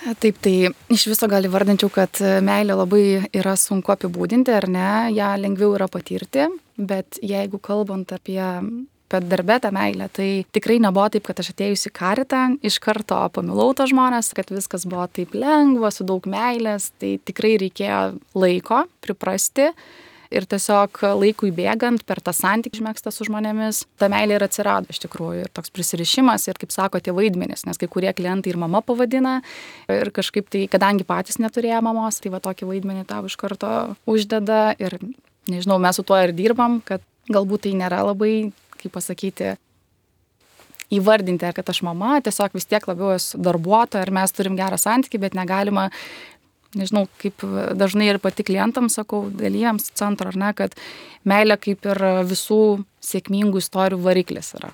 Taip, 0.00 0.38
tai 0.40 0.70
iš 0.88 1.02
viso 1.10 1.28
gali 1.28 1.48
vardinčiau, 1.52 1.90
kad 1.92 2.22
meilė 2.44 2.76
labai 2.78 3.02
yra 3.36 3.52
sunku 3.60 3.92
apibūdinti, 3.92 4.52
ar 4.56 4.64
ne, 4.72 4.92
ją 5.12 5.34
lengviau 5.36 5.74
yra 5.76 5.90
patirti, 5.92 6.46
bet 6.78 7.20
jeigu 7.20 7.60
kalbant 7.60 8.14
apie 8.16 8.40
bet 9.10 9.26
darbe 9.30 9.58
tą 9.62 9.72
meilę, 9.74 10.08
tai 10.14 10.28
tikrai 10.54 10.78
nebuvo 10.82 11.08
taip, 11.14 11.26
kad 11.28 11.40
aš 11.42 11.52
atėjusi 11.54 11.92
karitą, 11.94 12.44
iš 12.66 12.78
karto 12.82 13.18
pamilau 13.34 13.72
tos 13.76 13.90
žmonės, 13.92 14.32
kad 14.36 14.52
viskas 14.54 14.86
buvo 14.88 15.06
taip 15.10 15.34
lengva, 15.34 15.90
su 15.94 16.06
daug 16.06 16.26
meilės, 16.30 16.92
tai 17.00 17.16
tikrai 17.26 17.56
reikėjo 17.64 18.04
laiko 18.38 18.84
priprasti 19.04 19.70
ir 20.30 20.46
tiesiog 20.46 21.00
laikui 21.18 21.50
bėgant 21.54 22.04
per 22.06 22.20
tą 22.22 22.32
santykį 22.36 22.78
išmėgstą 22.78 23.10
su 23.10 23.26
žmonėmis, 23.26 23.82
ta 23.98 24.06
meilė 24.12 24.38
ir 24.38 24.46
atsirado 24.46 24.90
iš 24.92 25.02
tikrųjų. 25.02 25.44
Ir 25.44 25.50
toks 25.54 25.72
prisirišimas 25.74 26.46
ir, 26.46 26.60
kaip 26.60 26.70
sako, 26.74 27.02
tie 27.02 27.14
vaidmenys, 27.14 27.66
nes 27.66 27.80
kai 27.80 27.90
kurie 27.90 28.12
klientai 28.14 28.52
ir 28.52 28.60
mama 28.60 28.82
pavadina 28.84 29.40
ir 29.90 30.12
kažkaip 30.14 30.46
tai, 30.52 30.64
kadangi 30.70 31.06
patys 31.08 31.40
neturėjo 31.42 31.82
mamos, 31.82 32.22
tai 32.22 32.30
va 32.30 32.42
tokį 32.46 32.70
vaidmenį 32.70 33.06
tau 33.10 33.26
iš 33.26 33.34
karto 33.40 33.72
uždeda 34.10 34.76
ir, 34.78 35.00
nežinau, 35.50 35.80
mes 35.82 35.98
su 35.98 36.06
tuo 36.06 36.18
ir 36.22 36.34
dirbam, 36.36 36.78
kad 36.86 37.02
galbūt 37.30 37.66
tai 37.66 37.74
nėra 37.78 38.04
labai 38.06 38.52
kaip 38.82 38.94
pasakyti, 38.96 39.54
įvardinti, 40.90 41.52
kad 41.54 41.70
aš 41.70 41.82
mama, 41.86 42.18
tiesiog 42.24 42.56
vis 42.56 42.66
tiek 42.68 42.86
labiau 42.90 43.14
esu 43.14 43.38
darbuotoja 43.42 44.06
ir 44.06 44.12
mes 44.14 44.34
turim 44.34 44.58
gerą 44.58 44.78
santykį, 44.80 45.22
bet 45.22 45.38
negalima, 45.38 45.88
nežinau, 46.74 47.06
kaip 47.22 47.44
dažnai 47.78 48.10
ir 48.10 48.20
pati 48.22 48.46
klientams 48.46 48.98
sakau, 48.98 49.24
dalyjams 49.30 49.90
centro, 49.98 50.30
ar 50.30 50.38
ne, 50.38 50.52
kad 50.58 50.74
meilė 51.28 51.58
kaip 51.62 51.86
ir 51.92 52.02
visų 52.30 52.62
sėkmingų 53.06 53.62
istorijų 53.62 54.02
variklis 54.06 54.54
yra. 54.58 54.72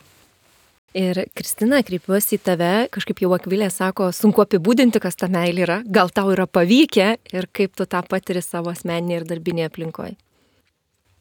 Ir 0.97 1.27
Kristina, 1.37 1.83
kreipiuosi 1.85 2.39
į 2.39 2.41
tave, 2.41 2.71
kažkaip 2.95 3.19
jau 3.21 3.35
Akvilė 3.37 3.67
sako, 3.73 4.09
sunku 4.17 4.41
apibūdinti, 4.47 5.01
kas 5.03 5.19
ta 5.21 5.29
meilė 5.29 5.67
yra, 5.67 5.77
gal 5.85 6.09
tau 6.09 6.31
yra 6.33 6.47
pavykę 6.49 7.09
ir 7.37 7.49
kaip 7.53 7.75
tu 7.77 7.85
tą 7.85 8.01
patiri 8.09 8.41
savo 8.41 8.73
asmeninėje 8.73 9.21
ir 9.21 9.27
darbinėje 9.29 9.69
aplinkoje. 9.69 10.15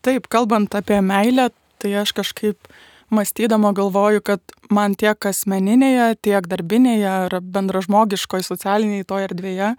Taip, 0.05 0.29
kalbant 0.31 0.77
apie 0.77 1.01
meilę, 1.03 1.49
tai 1.79 1.93
aš 2.01 2.13
kažkaip 2.17 2.69
mąstydama 3.13 3.71
galvoju, 3.77 4.21
kad 4.25 4.41
man 4.73 4.95
tiek 4.97 5.27
asmeninėje, 5.29 6.15
tiek 6.25 6.47
darbinėje 6.49 7.09
ar 7.09 7.37
bendražmogiškoje, 7.41 8.47
socialinėje 8.47 9.07
toje 9.09 9.29
erdvėje, 9.29 9.73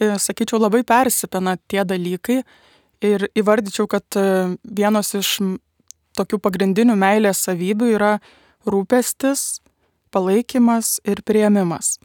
e, 0.00 0.10
sakyčiau, 0.20 0.60
labai 0.60 0.82
persipina 0.84 1.56
tie 1.68 1.84
dalykai 1.84 2.42
ir 3.04 3.28
įvardyčiau, 3.36 3.88
kad 3.90 4.18
e, 4.18 4.56
vienos 4.64 5.14
iš 5.16 5.38
tokių 6.16 6.40
pagrindinių 6.42 6.96
meilės 6.96 7.44
savybių 7.46 7.92
yra 7.96 8.12
rūpestis, 8.68 9.60
palaikymas 10.14 10.98
ir 11.04 11.22
prieimimas. 11.26 11.96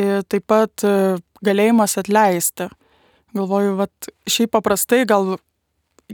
Ir 0.00 0.22
taip 0.30 0.46
pat 0.50 0.84
e, 0.86 1.18
galėjimas 1.44 1.98
atleisti. 2.00 2.70
Galvoju, 3.36 3.76
kad 3.78 4.10
šiaip 4.30 4.52
paprastai 4.56 5.04
gal 5.06 5.36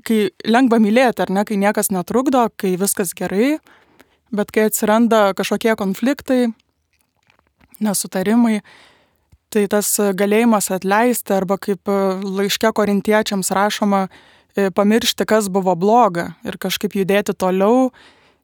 kai 0.05 0.31
lengva 0.49 0.79
mylėti, 0.83 1.25
ar 1.25 1.33
ne, 1.33 1.45
kai 1.47 1.59
niekas 1.61 1.91
netrukdo, 1.95 2.47
kai 2.59 2.75
viskas 2.81 3.15
gerai, 3.17 3.57
bet 4.35 4.53
kai 4.55 4.67
atsiranda 4.69 5.31
kažkokie 5.39 5.77
konfliktai, 5.79 6.51
nesutarimai, 7.83 8.61
tai 9.53 9.67
tas 9.71 9.89
galėjimas 10.19 10.71
atleisti 10.75 11.35
arba 11.37 11.59
kaip 11.63 11.89
laiške 12.25 12.73
korintiečiams 12.77 13.53
rašoma, 13.55 14.07
e, 14.57 14.69
pamiršti, 14.75 15.27
kas 15.29 15.49
buvo 15.53 15.77
bloga 15.79 16.33
ir 16.45 16.59
kažkaip 16.61 16.97
judėti 16.99 17.37
toliau, 17.37 17.91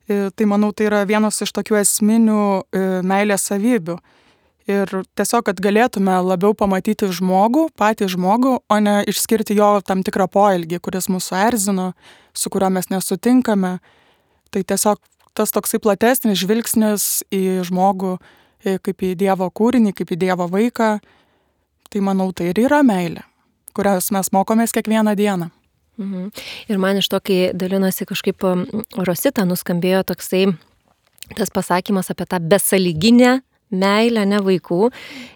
e, 0.09 0.31
tai 0.31 0.49
manau, 0.49 0.73
tai 0.73 0.89
yra 0.89 1.03
vienas 1.09 1.43
iš 1.43 1.53
tokių 1.57 1.81
esminių 1.83 2.43
e, 2.63 2.85
meilės 3.03 3.49
savybių 3.51 3.99
ir 4.71 4.91
tiesiog, 5.19 5.47
kad 5.49 5.61
galėtume 5.63 6.15
labiau 6.25 6.55
pamatyti 6.59 7.09
žmogų, 7.13 7.69
patį 7.79 8.11
žmogų, 8.15 8.59
o 8.69 8.79
ne 8.83 9.01
išskirti 9.11 9.57
jo 9.59 9.75
tam 9.87 10.05
tikrą 10.07 10.29
poelgį, 10.31 10.81
kuris 10.83 11.09
mūsų 11.13 11.39
erzino, 11.49 11.93
su 12.35 12.53
kuriuo 12.53 12.71
mes 12.75 12.91
nesutinkame. 12.93 13.79
Tai 14.53 14.63
tiesiog 14.63 15.01
tas 15.37 15.53
toksai 15.55 15.81
platesnis 15.83 16.41
žvilgsnis 16.43 17.25
į 17.33 17.63
žmogų 17.69 18.19
kaip 18.63 19.03
į 19.03 19.15
Dievo 19.19 19.49
kūrinį, 19.51 19.95
kaip 19.97 20.13
į 20.15 20.21
Dievo 20.21 20.47
vaiką, 20.51 20.93
tai 21.91 22.03
manau, 22.05 22.31
tai 22.33 22.53
ir 22.53 22.61
yra 22.63 22.83
meilė, 22.87 23.25
kurios 23.75 24.13
mes 24.15 24.31
mokomės 24.33 24.75
kiekvieną 24.77 25.17
dieną. 25.19 25.51
Mhm. 26.01 26.29
Ir 26.73 26.79
man 26.81 27.01
iš 27.03 27.09
to, 27.13 27.21
kai 27.21 27.51
dalinosi 27.55 28.07
kažkaip 28.09 28.47
Rosita, 28.97 29.45
nuskambėjo 29.45 30.05
toksai 30.09 30.47
tas 31.37 31.53
pasakymas 31.53 32.11
apie 32.13 32.27
tą 32.29 32.41
besaliginę 32.41 33.41
meilę, 33.73 34.27
ne 34.29 34.43
vaikų. 34.45 34.91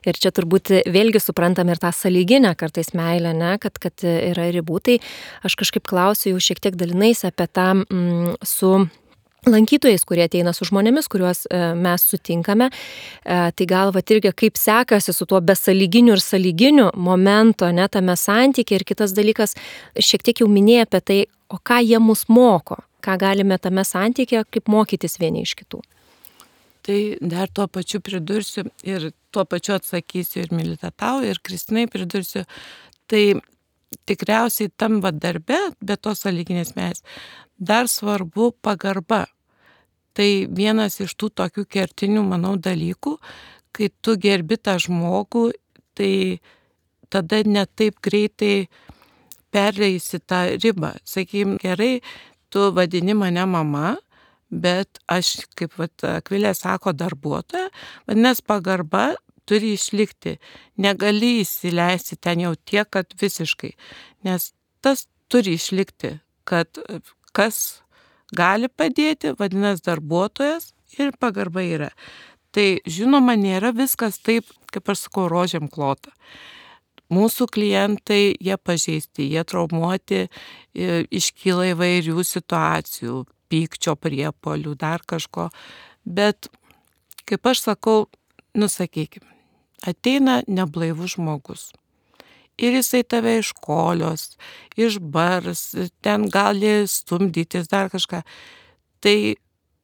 Ir 0.07 0.21
čia 0.21 0.33
turbūt 0.35 0.73
vėlgi 0.93 1.23
suprantam 1.23 1.73
ir 1.73 1.81
tą 1.83 1.93
sąlyginę 1.95 2.55
kartais 2.59 2.93
meilę, 2.97 3.35
ne, 3.37 3.57
kad, 3.63 3.81
kad 3.83 4.07
yra 4.07 4.51
ribų. 4.55 4.83
Tai 4.87 5.01
aš 5.47 5.59
kažkaip 5.63 5.87
klausiu 5.89 6.35
jau 6.35 6.45
šiek 6.51 6.63
tiek 6.63 6.79
dalinais 6.79 7.25
apie 7.27 7.49
tą 7.49 7.73
mm, 7.83 8.39
su 8.47 8.87
lankytojais, 9.51 10.05
kurie 10.07 10.25
ateina 10.27 10.53
su 10.57 10.67
žmonėmis, 10.67 11.09
kuriuos 11.11 11.45
e, 11.47 11.61
mes 11.79 12.05
sutinkame. 12.11 12.69
E, 12.71 13.39
tai 13.57 13.69
galva 13.71 14.03
irgi 14.03 14.33
kaip 14.35 14.59
sekasi 14.61 15.15
su 15.15 15.27
tuo 15.29 15.41
besaliginiu 15.41 16.17
ir 16.17 16.23
saliginiu 16.23 16.91
momento, 16.95 17.71
net 17.71 17.95
tame 17.97 18.17
santykiai. 18.19 18.81
Ir 18.81 18.87
kitas 18.89 19.15
dalykas, 19.17 19.57
šiek 19.99 20.27
tiek 20.27 20.43
jau 20.43 20.51
minėjai 20.51 20.87
apie 20.89 21.01
tai, 21.01 21.21
o 21.53 21.61
ką 21.63 21.81
jie 21.85 22.01
mus 22.03 22.27
moko, 22.29 22.81
ką 23.05 23.19
galime 23.23 23.59
tame 23.63 23.87
santykėje, 23.87 24.47
kaip 24.51 24.73
mokytis 24.73 25.21
vieni 25.23 25.47
iš 25.47 25.55
kitų. 25.63 25.83
Tai 26.87 26.99
dar 27.19 27.51
tuo 27.51 27.67
pačiu 27.67 27.99
pridursiu 28.01 28.69
ir 28.87 29.11
tuo 29.35 29.43
pačiu 29.45 29.75
atsakysiu 29.75 30.45
ir 30.45 30.53
Milita 30.55 30.93
tau, 30.95 31.19
ir 31.27 31.41
Kristinai 31.43 31.89
pridursiu. 31.91 32.45
Tai 33.11 33.23
tikriausiai 34.07 34.71
tam 34.79 35.01
va 35.03 35.11
darbe, 35.11 35.59
be 35.83 35.97
tos 35.97 36.23
sąlyginės 36.23 36.77
mes, 36.79 37.03
dar 37.59 37.91
svarbu 37.91 38.53
pagarba. 38.63 39.25
Tai 40.17 40.29
vienas 40.57 41.01
iš 41.03 41.17
tų 41.19 41.33
tokių 41.43 41.67
kertinių, 41.69 42.23
manau, 42.25 42.55
dalykų, 42.57 43.17
kai 43.75 43.91
tu 44.01 44.15
gerbi 44.17 44.57
tą 44.57 44.79
žmogų, 44.81 45.51
tai 45.99 46.39
tada 47.13 47.43
netaip 47.45 47.99
greitai 48.03 48.69
perleisi 49.53 50.23
tą 50.23 50.47
ribą. 50.63 50.95
Sakykim, 51.05 51.59
gerai, 51.61 52.01
tu 52.49 52.71
vadini 52.73 53.15
mane 53.15 53.45
mama, 53.47 53.97
bet 54.51 55.01
aš, 55.11 55.47
kaip 55.59 55.77
vat, 55.81 55.95
Akvilė 56.07 56.53
sako, 56.55 56.95
darbuotoja, 56.97 57.71
vadinasi, 58.09 58.45
pagarba 58.47 59.09
turi 59.47 59.75
išlikti. 59.77 60.37
Negali 60.83 61.41
įsileisti 61.43 62.19
ten 62.19 62.43
jau 62.45 62.55
tiek, 62.69 62.89
kad 62.91 63.15
visiškai. 63.21 63.75
Nes 64.27 64.53
tas 64.85 65.07
turi 65.31 65.57
išlikti, 65.59 66.17
kad 66.47 66.79
kas 67.37 67.83
gali 68.37 68.69
padėti, 68.69 69.35
vadinasi, 69.39 69.85
darbuotojas 69.87 70.73
ir 70.99 71.15
pagarba 71.21 71.63
yra. 71.63 71.91
Tai 72.55 72.67
žinoma, 72.89 73.37
nėra 73.37 73.73
viskas 73.77 74.19
taip, 74.25 74.49
kaip 74.73 74.89
aš 74.89 75.07
sakau, 75.07 75.27
rožiam 75.29 75.69
klota. 75.69 76.13
Mūsų 77.13 77.47
klientai, 77.55 78.35
jie 78.43 78.57
pažeisti, 78.59 79.29
jie 79.31 79.45
traumuoti, 79.47 80.25
iškyla 80.75 81.69
įvairių 81.75 82.25
situacijų, 82.27 83.21
pykčio 83.51 83.97
priepolių, 83.99 84.75
dar 84.79 85.05
kažko. 85.07 85.49
Bet, 86.05 86.51
kaip 87.27 87.47
aš 87.47 87.65
sakau, 87.69 88.07
nusakykime, 88.57 89.29
ateina 89.87 90.41
neblaivus 90.47 91.17
žmogus. 91.17 91.71
Ir 92.57 92.79
jisai 92.79 93.03
tave 93.05 93.35
iš 93.43 93.53
kolios, 93.61 94.37
išbars, 94.81 95.75
ten 96.01 96.25
gali 96.33 96.87
stumdytis 96.89 97.69
dar 97.69 97.91
kažką. 97.93 98.23
Tai 99.05 99.17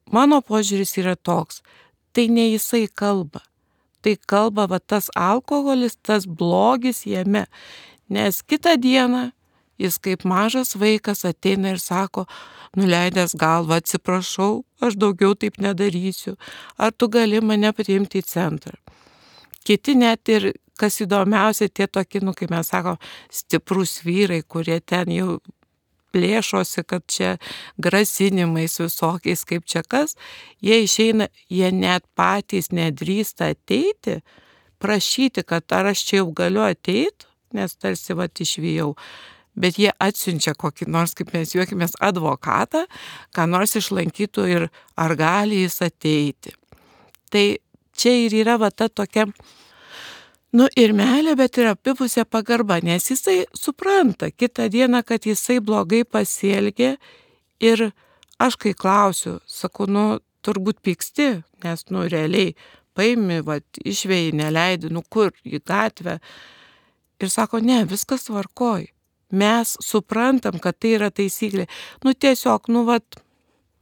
mano 0.09 0.41
požiūris 0.41 0.97
yra 0.97 1.13
toks, 1.15 1.61
tai 2.13 2.27
ne 2.33 2.49
jisai 2.49 2.87
kalba. 2.89 3.43
Tai 4.03 4.17
kalba 4.27 4.65
va 4.67 4.81
tas 4.81 5.11
alkoholis, 5.15 5.99
tas 6.01 6.25
blogis 6.25 7.05
jame. 7.05 7.45
Nes 8.09 8.41
kitą 8.41 8.73
dieną 8.81 9.29
jis 9.81 9.99
kaip 10.03 10.25
mažas 10.27 10.75
vaikas 10.79 11.25
ateina 11.25 11.73
ir 11.73 11.81
sako, 11.81 12.25
nuleidęs 12.77 13.35
galvą, 13.39 13.79
atsiprašau, 13.81 14.63
aš 14.81 14.97
daugiau 14.99 15.35
taip 15.37 15.59
nedarysiu, 15.61 16.35
ar 16.77 16.91
tu 16.91 17.09
gali 17.09 17.41
mane 17.41 17.73
priimti 17.73 18.21
į 18.21 18.27
centrą. 18.27 18.77
Kiti 19.63 19.95
net 19.95 20.29
ir 20.29 20.51
kas 20.79 20.99
įdomiausia, 21.03 21.69
tie 21.69 21.87
tokie, 21.87 22.21
nu, 22.25 22.33
kaip 22.35 22.51
mes 22.51 22.69
sakom, 22.69 22.97
stiprus 23.31 24.01
vyrai, 24.05 24.41
kurie 24.43 24.79
ten 24.81 25.11
jau 25.13 25.37
plėšosi, 26.13 26.83
kad 26.85 27.05
čia 27.09 27.35
grasinimais 27.81 28.77
visokiais, 28.81 29.43
kaip 29.49 29.65
čia 29.69 29.83
kas, 29.87 30.17
jie 30.61 30.83
išeina, 30.85 31.29
jie 31.49 31.71
net 31.73 32.05
patys 32.17 32.71
nedrįsta 32.73 33.53
ateiti, 33.53 34.19
prašyti, 34.83 35.45
kad 35.47 35.65
ar 35.73 35.93
aš 35.93 36.05
čia 36.09 36.21
jau 36.21 36.31
galiu 36.35 36.65
ateiti, 36.65 37.29
nes 37.53 37.77
tarsi 37.77 38.17
va 38.17 38.27
išvijau. 38.27 38.93
Bet 39.55 39.77
jie 39.77 39.91
atsiunčia 40.01 40.55
kokį 40.57 40.87
nors, 40.89 41.13
kaip 41.17 41.33
mes 41.35 41.53
juokimės, 41.53 41.97
advokatą, 42.01 42.85
ką 43.35 43.47
nors 43.49 43.75
išlankytų 43.77 44.47
ir 44.49 44.69
ar 44.97 45.15
gali 45.19 45.61
jis 45.63 45.81
ateiti. 45.85 46.55
Tai 47.29 47.43
čia 47.97 48.15
ir 48.25 48.33
yra 48.41 48.57
va 48.61 48.71
ta 48.73 48.89
tokia, 48.89 49.27
Nu 50.53 50.67
ir 50.77 50.91
meilė, 50.93 51.33
bet 51.33 51.57
ir 51.57 51.71
apipusė 51.71 52.27
pagarba, 52.29 52.75
nes 52.85 53.07
jisai 53.09 53.39
supranta 53.57 54.27
kitą 54.29 54.67
dieną, 54.69 54.99
kad 55.01 55.25
jisai 55.25 55.57
blogai 55.65 56.03
pasielgė 56.05 56.91
ir 57.57 57.87
aš 58.37 58.59
kai 58.61 58.75
klausiu, 58.77 59.39
sakau, 59.49 59.87
nu 59.89 60.19
turbūt 60.45 60.83
pyksti, 60.85 61.29
nes 61.65 61.85
nu 61.89 62.05
realiai 62.05 62.53
paimi, 62.93 63.39
va, 63.41 63.57
išvėjai, 63.81 64.35
neleidi, 64.37 64.93
nu 64.93 65.01
kur, 65.09 65.33
į 65.41 65.57
gatvę. 65.65 66.19
Ir 67.17 67.33
sako, 67.33 67.63
ne, 67.63 67.81
viskas 67.89 68.27
tvarkoj. 68.29 68.85
Mes 69.33 69.75
suprantam, 69.81 70.59
kad 70.61 70.77
tai 70.77 70.95
yra 70.99 71.09
taisyklė. 71.09 71.67
Nu 72.05 72.13
tiesiog, 72.13 72.69
nu 72.69 72.85
va, 72.87 72.99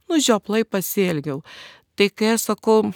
nu 0.08 0.20
žioplai 0.20 0.64
pasielgiau. 0.64 1.42
Tai 1.96 2.08
kai 2.16 2.34
aš 2.34 2.48
sakau, 2.48 2.92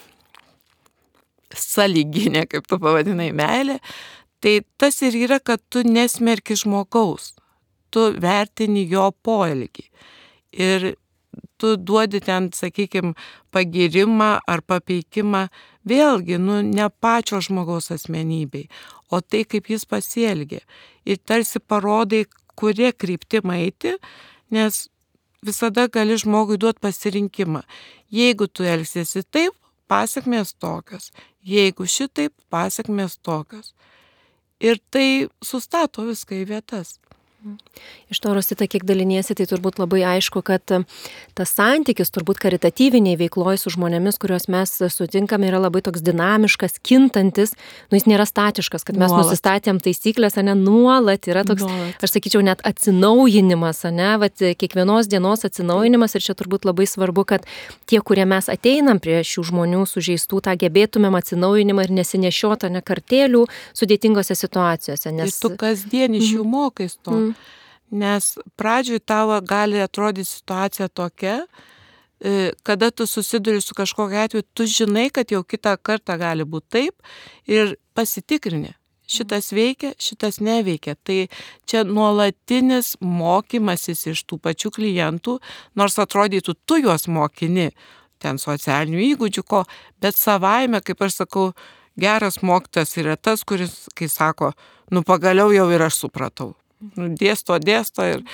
saliginė, 1.54 2.46
kaip 2.50 2.66
tu 2.68 2.78
pavadinai, 2.82 3.30
meilė, 3.36 3.78
tai 4.42 4.60
tas 4.80 5.00
ir 5.04 5.16
yra, 5.26 5.38
kad 5.40 5.62
tu 5.70 5.84
nesmerki 5.86 6.56
žmogaus, 6.58 7.34
tu 7.92 8.08
vertini 8.20 8.86
jo 8.90 9.10
poelgį. 9.24 9.86
Ir 10.56 10.94
tu 11.60 11.76
duodi 11.76 12.20
ten, 12.24 12.50
sakykime, 12.52 13.14
pagirimą 13.52 14.36
ar 14.48 14.62
papeikimą 14.64 15.46
vėlgi, 15.88 16.40
nu, 16.40 16.60
ne 16.64 16.88
pačio 17.00 17.40
žmogaus 17.44 17.90
asmenybei, 17.94 18.66
o 19.12 19.20
tai, 19.20 19.44
kaip 19.48 19.70
jis 19.72 19.86
pasielgė. 19.88 20.62
Ir 21.06 21.20
tarsi 21.24 21.60
parodai, 21.60 22.24
kurie 22.56 22.92
kryptim 22.92 23.52
eiti, 23.54 23.96
nes 24.50 24.86
visada 25.46 25.86
gali 25.92 26.16
žmogui 26.18 26.58
duoti 26.58 26.82
pasirinkimą. 26.82 27.62
Jeigu 28.12 28.48
tu 28.48 28.66
elgsiesi 28.66 29.22
taip, 29.30 29.54
pasiekmės 29.90 30.54
tokios, 30.58 31.10
jeigu 31.46 31.86
šitaip, 31.86 32.34
pasiekmės 32.50 33.18
tokios. 33.22 33.74
Ir 34.60 34.80
tai 34.90 35.28
sustato 35.44 36.06
viską 36.06 36.40
į 36.42 36.46
vietas. 36.48 36.96
Iš 38.10 38.20
to, 38.22 38.34
Rosita, 38.34 38.66
kiek 38.70 38.84
daliniesi, 38.86 39.34
tai 39.34 39.44
turbūt 39.50 39.78
labai 39.78 40.00
aišku, 40.16 40.40
kad 40.46 40.62
e, 40.72 40.80
tas 41.36 41.50
santykis 41.54 42.10
turbūt 42.14 42.38
karitatyviniai 42.42 43.18
veikloje 43.18 43.60
su 43.62 43.72
žmonėmis, 43.74 44.18
kuriuos 44.22 44.46
mes 44.50 44.72
sutinkame, 44.94 45.48
yra 45.50 45.60
labai 45.60 45.82
toks 45.86 46.02
dinamiškas, 46.06 46.78
kintantis, 46.86 47.54
nu 47.90 47.98
jis 47.98 48.06
nėra 48.10 48.26
statiškas, 48.26 48.86
kad 48.86 48.98
mes 48.98 49.10
nuolat. 49.10 49.26
nusistatėm 49.26 49.80
taisyklės, 49.82 50.38
ne 50.42 50.54
nuolat 50.58 51.28
yra 51.30 51.44
toks, 51.46 51.66
nuolat. 51.66 52.06
aš 52.06 52.14
sakyčiau, 52.16 52.42
net 52.46 52.62
atsinaujinimas, 52.66 53.84
ne, 53.94 54.12
vat, 54.22 54.46
kiekvienos 54.62 55.10
dienos 55.12 55.46
atsinaujinimas 55.46 56.16
ir 56.16 56.26
čia 56.26 56.36
turbūt 56.38 56.66
labai 56.66 56.88
svarbu, 56.88 57.26
kad 57.34 57.46
tie, 57.90 58.00
kurie 58.00 58.26
mes 58.26 58.50
ateinam 58.52 59.02
prie 59.02 59.20
šių 59.26 59.48
žmonių 59.50 59.84
sužeistų, 59.90 60.42
tą 60.46 60.56
gebėtumėm 60.62 61.18
atsinaujinimą 61.18 61.86
ir 61.86 61.94
nesinešiotą 62.00 62.72
ne 62.74 62.82
kartėlių 62.86 63.44
sudėtingose 63.76 64.38
situacijose. 64.38 65.14
Nes... 65.14 65.34
Ir 65.34 65.42
tu 65.42 65.54
kasdien 65.58 66.14
iš 66.18 66.36
jų 66.38 66.46
mm. 66.46 66.54
mokais 66.54 66.98
to. 67.02 67.14
Mm. 67.14 67.25
Nes 67.90 68.38
pradžioj 68.56 68.98
tavo 68.98 69.40
gali 69.40 69.80
atrodyti 69.80 70.28
situacija 70.28 70.88
tokia, 70.88 71.46
e, 72.20 72.52
kada 72.62 72.90
tu 72.90 73.06
susiduri 73.06 73.60
su 73.60 73.74
kažkokiu 73.74 74.18
atveju, 74.18 74.42
tu 74.42 74.66
žinai, 74.66 75.10
kad 75.10 75.30
jau 75.30 75.44
kitą 75.44 75.76
kartą 75.76 76.18
gali 76.18 76.44
būti 76.44 76.66
taip 76.70 76.94
ir 77.46 77.76
pasitikrini. 77.94 78.74
Šitas 79.06 79.52
veikia, 79.54 79.92
šitas 80.02 80.40
neveikia. 80.42 80.96
Tai 80.98 81.28
čia 81.64 81.84
nuolatinis 81.86 82.96
mokymasis 83.00 84.06
iš 84.10 84.24
tų 84.26 84.40
pačių 84.42 84.72
klientų, 84.74 85.38
nors 85.78 85.98
atrodytų, 86.02 86.56
tu 86.66 86.80
juos 86.82 87.06
mokini, 87.06 87.70
ten 88.18 88.42
socialinių 88.42 88.98
įgūdžių 89.12 89.46
ko, 89.46 89.62
bet 90.02 90.18
savaime, 90.18 90.82
kaip 90.82 91.06
aš 91.06 91.22
sakau, 91.22 91.52
geras 91.94 92.42
mokytas 92.42 92.98
yra 92.98 93.14
tas, 93.14 93.46
kuris, 93.46 93.84
kai 93.94 94.10
sako, 94.10 94.56
nu 94.90 95.06
pagaliau 95.06 95.54
jau 95.54 95.70
ir 95.70 95.86
aš 95.86 96.02
supratau 96.02 96.56
dėsto, 96.96 97.58
dėsto. 97.58 98.06
Ir, 98.16 98.24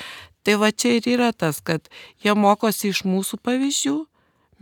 tai 0.43 0.57
va 0.59 0.71
čia 0.71 0.97
ir 0.99 1.07
yra 1.15 1.31
tas, 1.31 1.61
kad 1.61 1.87
jie 2.23 2.35
mokosi 2.35 2.91
iš 2.91 3.03
mūsų 3.07 3.39
pavyzdžių, 3.43 3.97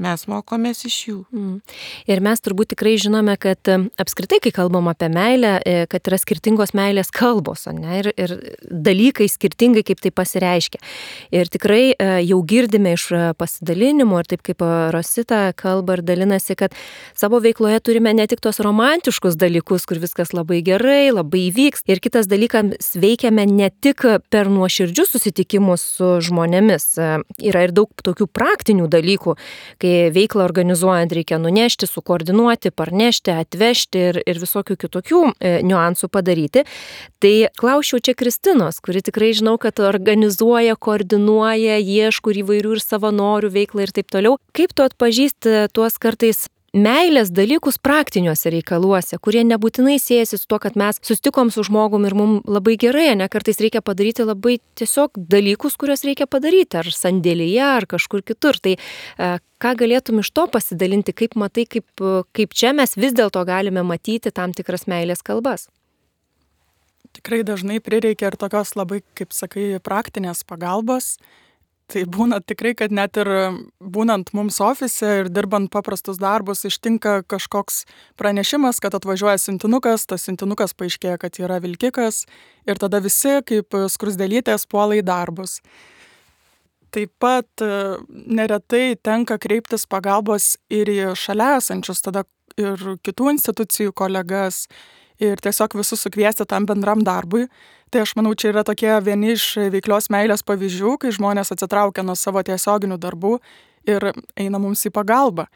mes 0.02 0.24
mokomės 0.30 0.86
iš 0.88 0.98
jų. 1.08 1.18
Mm. 1.34 1.56
Ir 2.12 2.22
mes 2.24 2.42
turbūt 2.44 2.72
tikrai 2.74 2.96
žinome, 3.02 3.36
kad 3.42 3.70
apskritai, 4.02 4.40
kai 4.44 4.52
kalbam 4.56 4.90
apie 4.92 5.10
meilę, 5.12 5.54
e, 5.66 5.86
kad 5.92 6.08
yra 6.10 6.20
skirtingos 6.22 6.74
meilės 6.78 7.12
kalbos, 7.14 7.68
ne, 7.72 8.00
ir, 8.02 8.12
ir 8.16 8.36
dalykai 8.64 9.28
skirtingai, 9.32 9.84
kaip 9.88 10.02
tai 10.04 10.12
pasireiškia. 10.16 10.82
Ir 11.36 11.52
tikrai 11.52 11.84
e, 11.92 12.10
jau 12.28 12.40
girdime 12.48 12.96
iš 12.98 13.08
e, 13.16 13.24
pasidalinimų, 13.40 14.22
ir 14.22 14.32
taip 14.34 14.46
kaip 14.48 14.66
Rosita 14.94 15.42
kalba 15.58 15.98
ir 15.98 16.06
dalinasi, 16.06 16.58
kad 16.60 16.76
savo 17.18 17.42
veikloje 17.44 17.82
turime 17.86 18.14
ne 18.18 18.28
tik 18.30 18.42
tos 18.44 18.62
romantiškus 18.64 19.38
dalykus, 19.40 19.88
kur 19.90 20.02
viskas 20.02 20.34
labai 20.36 20.62
gerai, 20.66 21.12
labai 21.14 21.48
įvyks. 21.50 21.86
Ir 21.92 22.02
kitas 22.04 22.30
dalykas, 22.32 22.94
veikiame 23.02 23.46
ne 23.50 23.72
tik 23.84 24.06
per 24.32 24.50
nuoširdžius 24.52 25.16
susitikimus 25.16 25.84
su 25.98 26.14
žmonėmis. 26.24 26.88
Yra 27.42 27.66
ir 27.68 27.76
daug 27.76 27.92
tokių 28.06 28.28
praktinių 28.32 28.88
dalykų, 28.92 29.36
kai 29.82 29.91
veiklą 30.16 30.46
organizuojant 30.46 31.14
reikia 31.16 31.40
nunešti, 31.42 31.90
sukoordinuoti, 31.90 32.72
parnešti, 32.76 33.34
atvežti 33.44 34.06
ir, 34.12 34.22
ir 34.28 34.42
visokių 34.42 34.78
kitokių 34.86 35.24
e, 35.34 35.54
niuansų 35.68 36.12
padaryti. 36.14 36.66
Tai 37.22 37.34
klausiau 37.60 38.02
čia 38.04 38.16
Kristinos, 38.18 38.82
kuri 38.84 39.04
tikrai 39.06 39.34
žinau, 39.38 39.58
kad 39.62 39.82
organizuoja, 39.84 40.78
koordinuoja, 40.80 41.78
ieško 41.82 42.36
įvairių 42.44 42.78
ir 42.78 42.84
savanorių 42.86 43.52
veiklą 43.54 43.86
ir 43.86 43.94
taip 43.96 44.12
toliau. 44.14 44.40
Kaip 44.58 44.74
tu 44.76 44.88
atpažįsti 44.88 45.68
tuos 45.76 46.00
kartais 46.02 46.48
meilės 46.72 47.32
dalykus 47.36 47.78
praktiniuose 47.84 48.52
reikaluose, 48.54 49.18
kurie 49.20 49.44
nebūtinai 49.48 49.98
siejasi 50.00 50.40
su 50.40 50.48
to, 50.48 50.60
kad 50.64 50.78
mes 50.80 51.02
sustikom 51.04 51.52
su 51.52 51.66
žmogum 51.68 52.06
ir 52.08 52.16
mums 52.16 52.48
labai 52.48 52.78
gerai, 52.80 53.10
ne 53.20 53.28
kartais 53.32 53.60
reikia 53.60 53.84
padaryti 53.84 54.24
labai 54.24 54.58
tiesiog 54.80 55.20
dalykus, 55.32 55.76
kuriuos 55.80 56.06
reikia 56.08 56.30
padaryti, 56.32 56.80
ar 56.80 56.88
sandėlyje, 56.96 57.66
ar 57.66 57.88
kažkur 57.92 58.24
kitur. 58.24 58.60
Tai 58.64 58.78
e, 58.78 59.34
ką 59.62 59.76
galėtum 59.84 60.24
iš 60.24 60.32
to 60.32 60.48
pasidalinti, 60.52 61.16
kaip 61.18 61.36
matai, 61.36 61.68
kaip, 61.68 62.06
kaip 62.32 62.56
čia 62.56 62.72
mes 62.78 62.96
vis 62.96 63.16
dėlto 63.20 63.44
galime 63.48 63.84
matyti 63.84 64.32
tam 64.32 64.56
tikras 64.56 64.88
meilės 64.88 65.24
kalbas? 65.28 65.68
Tikrai 67.12 67.44
dažnai 67.44 67.82
prireikia 67.84 68.32
ir 68.32 68.40
tokios 68.40 68.78
labai, 68.80 69.02
kaip 69.20 69.36
sakai, 69.36 69.76
praktinės 69.84 70.46
pagalbos 70.48 71.18
Tai 71.92 72.06
būna 72.08 72.40
tikrai, 72.48 72.72
kad 72.80 72.94
net 72.96 73.18
ir 73.20 73.28
būnant 73.84 74.30
mums 74.38 74.62
ofise 74.64 75.10
ir 75.22 75.30
dirbant 75.34 75.68
paprastus 75.74 76.22
darbus, 76.22 76.64
ištinka 76.64 77.18
kažkoks 77.28 77.82
pranešimas, 78.20 78.80
kad 78.80 78.96
atvažiuoja 78.96 79.36
sintinukas, 79.42 80.06
tas 80.08 80.24
sintinukas 80.24 80.72
paaiškėja, 80.80 81.18
kad 81.20 81.40
yra 81.42 81.60
vilkikas 81.64 82.24
ir 82.64 82.80
tada 82.80 83.02
visi 83.04 83.42
kaip 83.44 83.76
skrusdelytės 83.92 84.70
puola 84.72 85.02
į 85.02 85.04
darbus. 85.10 85.60
Taip 86.96 87.12
pat 87.24 87.64
e, 87.64 87.72
neretai 88.08 88.96
tenka 89.04 89.38
kreiptis 89.40 89.84
pagalbos 89.88 90.54
ir 90.72 90.92
į 90.92 91.14
šalia 91.20 91.58
esančius, 91.60 92.04
tada 92.04 92.24
ir 92.60 92.80
kitų 93.04 93.34
institucijų 93.36 93.94
kolegas, 93.96 94.66
ir 95.22 95.42
tiesiog 95.42 95.78
visus 95.78 96.02
sukviesti 96.04 96.48
tam 96.50 96.66
bendram 96.70 97.04
darbui. 97.06 97.48
Tai 97.92 98.06
aš 98.06 98.16
manau, 98.16 98.32
čia 98.36 98.54
yra 98.54 98.64
tokie 98.64 98.92
vieni 99.04 99.34
iš 99.36 99.46
veiklios 99.74 100.08
meilės 100.14 100.46
pavyzdžių, 100.48 100.96
kai 101.02 101.12
žmonės 101.12 101.52
atsitraukia 101.52 102.06
nuo 102.08 102.16
savo 102.16 102.44
tiesioginių 102.48 102.98
darbų 103.02 103.36
ir 103.90 104.12
eina 104.40 104.62
mums 104.62 104.86
į 104.88 104.94
pagalbą. 104.96 105.48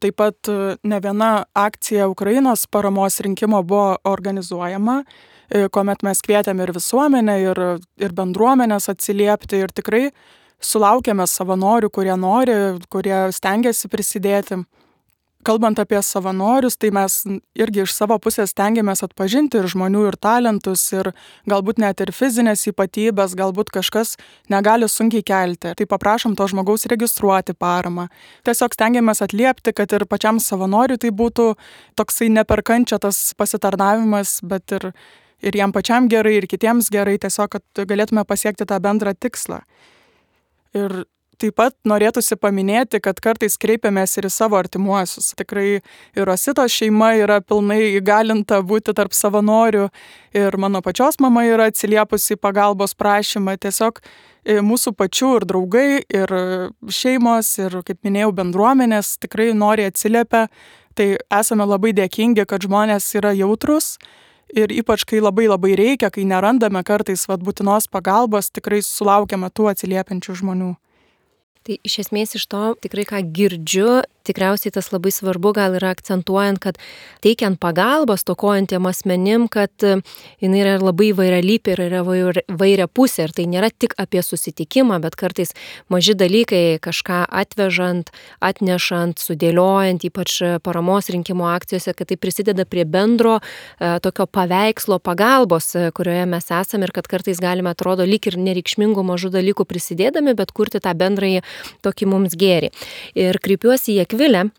Taip 0.00 0.16
pat 0.16 0.48
e, 0.48 0.76
ne 0.88 0.98
viena 1.04 1.30
akcija 1.56 2.08
Ukrainos 2.08 2.66
paramos 2.72 3.18
rinkimo 3.20 3.60
buvo 3.62 3.98
organizuojama, 4.08 5.02
e, 5.48 5.66
kuomet 5.72 6.04
mes 6.06 6.22
kvietėme 6.24 6.64
ir 6.64 6.72
visuomenę, 6.76 7.36
ir, 7.44 7.60
ir 8.00 8.14
bendruomenės 8.16 8.88
atsiliepti 8.92 9.60
ir 9.60 9.74
tikrai 9.76 10.06
sulaukėme 10.60 11.26
savanorių, 11.28 11.90
kurie 11.92 12.16
nori, 12.16 12.56
kurie 12.92 13.26
stengiasi 13.36 13.88
prisidėti. 13.92 14.62
Kalbant 15.46 15.78
apie 15.80 16.00
savanorius, 16.04 16.76
tai 16.80 16.90
mes 16.94 17.14
irgi 17.56 17.84
iš 17.84 17.94
savo 17.96 18.16
pusės 18.22 18.52
stengiamės 18.52 19.04
atpažinti 19.06 19.60
ir 19.60 19.68
žmonių 19.72 20.02
ir 20.10 20.18
talentus, 20.20 20.82
ir 20.92 21.12
galbūt 21.50 21.80
net 21.82 22.02
ir 22.04 22.12
fizinės 22.14 22.66
ypatybės, 22.70 23.36
galbūt 23.38 23.72
kažkas 23.74 24.16
negali 24.52 24.88
sunkiai 24.90 25.24
kelti. 25.26 25.72
Tai 25.76 25.86
paprašom 25.90 26.36
to 26.38 26.48
žmogaus 26.50 26.86
registruoti 26.90 27.54
paramą. 27.56 28.08
Tiesiog 28.48 28.76
stengiamės 28.76 29.24
atliepti, 29.24 29.74
kad 29.76 29.92
ir 29.96 30.06
pačiam 30.10 30.40
savanoriui 30.42 31.00
tai 31.00 31.12
būtų 31.14 31.54
toksai 32.00 32.30
neperkančia 32.34 33.00
tas 33.00 33.30
pasitarnavimas, 33.38 34.40
bet 34.42 34.76
ir, 34.76 34.90
ir 35.40 35.56
jam 35.56 35.72
pačiam 35.72 36.10
gerai, 36.12 36.36
ir 36.40 36.50
kitiems 36.50 36.92
gerai, 36.92 37.16
tiesiog, 37.22 37.56
kad 37.56 37.86
galėtume 37.88 38.26
pasiekti 38.28 38.68
tą 38.68 38.80
bendrą 38.82 39.16
tikslą. 39.16 39.62
Ir 40.76 41.02
taip 41.40 41.56
pat 41.58 41.74
norėtųsi 41.88 42.36
paminėti, 42.40 43.00
kad 43.02 43.20
kartais 43.22 43.56
kreipiamės 43.60 44.16
ir 44.18 44.28
į 44.28 44.32
savo 44.34 44.58
artimuosius. 44.60 45.32
Tikrai 45.38 45.68
ir 45.80 46.28
Rositos 46.28 46.74
šeima 46.74 47.14
yra 47.20 47.40
pilnai 47.40 47.96
įgalinta 47.96 48.60
būti 48.66 48.94
tarp 48.96 49.16
savanorių 49.16 49.88
ir 50.36 50.58
mano 50.60 50.82
pačios 50.84 51.20
mama 51.20 51.46
yra 51.48 51.70
atsiliepusi 51.70 52.38
pagalbos 52.40 52.94
prašymą. 52.98 53.56
Tiesiog 53.60 54.02
e, 54.02 54.60
mūsų 54.64 54.94
pačių 54.98 55.32
ir 55.38 55.48
draugai, 55.48 55.88
ir 56.04 56.36
šeimos, 57.00 57.54
ir, 57.62 57.80
kaip 57.86 58.00
minėjau, 58.06 58.34
bendruomenės 58.42 59.16
tikrai 59.24 59.50
nori 59.56 59.88
atsiliepia. 59.88 60.48
Tai 60.98 61.06
esame 61.40 61.64
labai 61.64 61.94
dėkingi, 61.96 62.44
kad 62.48 62.66
žmonės 62.66 63.06
yra 63.16 63.32
jautrus. 63.38 63.94
Ir 64.50 64.72
ypač, 64.74 65.04
kai 65.06 65.20
labai 65.22 65.46
labai 65.46 65.76
reikia, 65.78 66.10
kai 66.10 66.24
nerandame 66.26 66.82
kartais 66.82 67.22
vat, 67.30 67.42
būtinos 67.46 67.86
pagalbos, 67.86 68.50
tikrai 68.50 68.80
sulaukiame 68.82 69.46
tų 69.54 69.70
atsiliepiančių 69.70 70.40
žmonių. 70.42 70.72
Tai 71.66 71.76
iš 71.84 71.98
esmės 72.06 72.36
iš 72.38 72.46
to 72.50 72.62
tikrai 72.84 73.04
ką 73.08 73.20
girdžiu, 73.36 74.00
tikriausiai 74.26 74.72
tas 74.74 74.90
labai 74.92 75.12
svarbu 75.14 75.52
gal 75.56 75.76
yra 75.78 75.92
akcentuojant, 75.94 76.60
kad 76.62 76.78
teikiant 77.24 77.60
pagalbą 77.60 78.16
stokojantiem 78.20 78.86
asmenim, 78.90 79.46
kad 79.52 79.72
e, 79.86 79.98
jinai 80.42 80.62
yra 80.64 80.76
labai 80.80 81.10
vairialypė 81.16 81.74
ir 81.74 81.84
yra 81.88 82.02
vairia 82.04 82.88
pusė. 82.88 83.28
Ir 83.28 83.34
tai 83.36 83.46
nėra 83.50 83.70
tik 83.70 83.94
apie 84.00 84.22
susitikimą, 84.24 85.00
bet 85.04 85.16
kartais 85.20 85.54
maži 85.92 86.14
dalykai 86.18 86.80
kažką 86.82 87.22
atvežant, 87.42 88.12
atnešant, 88.44 89.20
sudėliojant, 89.20 90.04
ypač 90.08 90.36
paramos 90.64 91.10
rinkimo 91.12 91.48
akcijose, 91.50 91.94
kad 91.96 92.10
tai 92.10 92.18
prisideda 92.20 92.66
prie 92.68 92.86
bendro 92.88 93.38
e, 93.40 93.98
tokio 94.04 94.26
paveikslo 94.30 95.00
pagalbos, 95.04 95.72
e, 95.76 95.90
kurioje 95.96 96.26
mes 96.30 96.50
esame 96.60 96.88
ir 96.88 96.94
kad 96.96 97.08
kartais 97.10 97.40
galime 97.42 97.72
atrodo 97.72 98.06
lyg 98.08 98.30
ir 98.30 98.38
nereikšmingų 98.40 99.04
mažų 99.06 99.32
dalykų 99.36 99.66
prisidėdami, 99.68 100.34
bet 100.38 100.52
kurti 100.56 100.80
tą 100.82 100.94
bendrąjį 100.96 101.42
tokį 101.84 102.10
mums 102.10 102.36
gėrį. 102.40 102.72
Ir 103.18 103.38
kreipiuosi 103.42 103.96
į 103.96 104.04
Akvilę, 104.10 104.50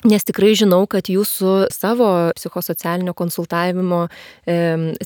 Nes 0.00 0.24
tikrai 0.24 0.54
žinau, 0.56 0.86
kad 0.88 1.10
jūs 1.12 1.28
su 1.42 1.50
savo 1.68 2.06
psichosocialinio 2.32 3.12
konsultavimo 3.12 4.06
e, 4.48 4.54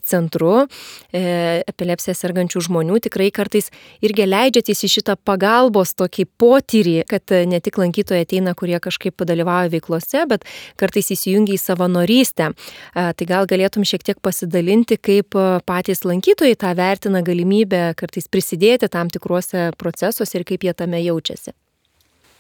centru 0.07 0.53
e, 0.63 1.23
epilepsiją 1.67 2.15
sergančių 2.15 2.63
žmonių 2.69 3.01
tikrai 3.03 3.27
kartais 3.35 3.73
irgi 4.07 4.29
leidžiatės 4.29 4.85
į 4.87 4.93
šitą 4.93 5.17
pagalbos 5.27 5.97
tokį 5.99 6.29
potyrį, 6.39 6.95
kad 7.11 7.35
ne 7.51 7.59
tik 7.59 7.81
lankytojai 7.83 8.23
ateina, 8.23 8.55
kurie 8.55 8.79
kažkaip 8.79 9.27
dalyvauja 9.27 9.75
veiklose, 9.75 10.23
bet 10.31 10.47
kartais 10.79 11.11
įsijungia 11.11 11.59
į 11.59 11.65
savanorystę. 11.65 12.53
E, 12.55 13.11
tai 13.19 13.31
gal 13.35 13.51
galėtum 13.51 13.83
šiek 13.83 14.07
tiek 14.07 14.23
pasidalinti, 14.23 15.01
kaip 15.03 15.35
patys 15.67 16.07
lankytojai 16.07 16.55
tą 16.55 16.71
vertina 16.79 17.27
galimybę 17.27 17.83
kartais 17.99 18.31
prisidėti 18.31 18.87
tam 18.95 19.11
tikruose 19.11 19.73
procesuose 19.75 20.39
ir 20.39 20.47
kaip 20.47 20.71
jie 20.71 20.79
tame 20.79 21.03
jaučiasi. 21.03 21.59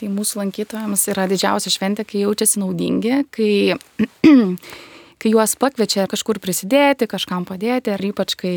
Tai 0.00 0.10
mūsų 0.10 0.40
lankytojams 0.42 1.06
yra 1.12 1.28
didžiausia 1.30 1.70
šventė, 1.70 2.06
kai 2.08 2.24
jaučiasi 2.24 2.58
naudingi, 2.62 3.20
kai, 3.34 3.50
kai 5.22 5.30
juos 5.32 5.54
pakviečia 5.60 6.08
kažkur 6.10 6.40
prisidėti, 6.42 7.06
kažkam 7.10 7.46
padėti, 7.46 7.92
ar 7.94 8.02
ypač 8.02 8.34
kai 8.40 8.54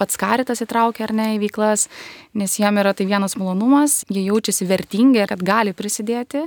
pats 0.00 0.16
karitas 0.20 0.64
įtraukia 0.64 1.04
ar 1.06 1.12
ne 1.14 1.26
į 1.36 1.42
veiklas, 1.44 1.86
nes 2.32 2.56
jiem 2.56 2.80
yra 2.80 2.94
tai 2.96 3.04
vienas 3.10 3.36
malonumas, 3.36 4.00
jie 4.08 4.24
jaučiasi 4.24 4.68
vertingi, 4.70 5.26
kad 5.28 5.44
gali 5.44 5.76
prisidėti. 5.76 6.46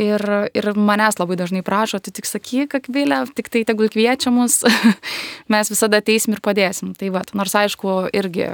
Ir, 0.00 0.22
ir 0.56 0.66
manęs 0.78 1.18
labai 1.18 1.34
dažnai 1.36 1.60
prašo, 1.66 1.98
tai 2.00 2.12
tik 2.14 2.28
sakyk, 2.28 2.76
akvilė, 2.78 3.18
tik 3.36 3.50
tai 3.52 3.64
tegul 3.68 3.90
kviečia 3.92 4.30
mus, 4.32 4.60
mes 5.52 5.72
visada 5.72 5.98
ateisim 6.00 6.36
ir 6.36 6.40
padėsim. 6.44 6.94
Tai 6.96 7.10
va, 7.16 7.24
nors 7.36 7.56
aišku, 7.58 7.96
irgi 8.16 8.52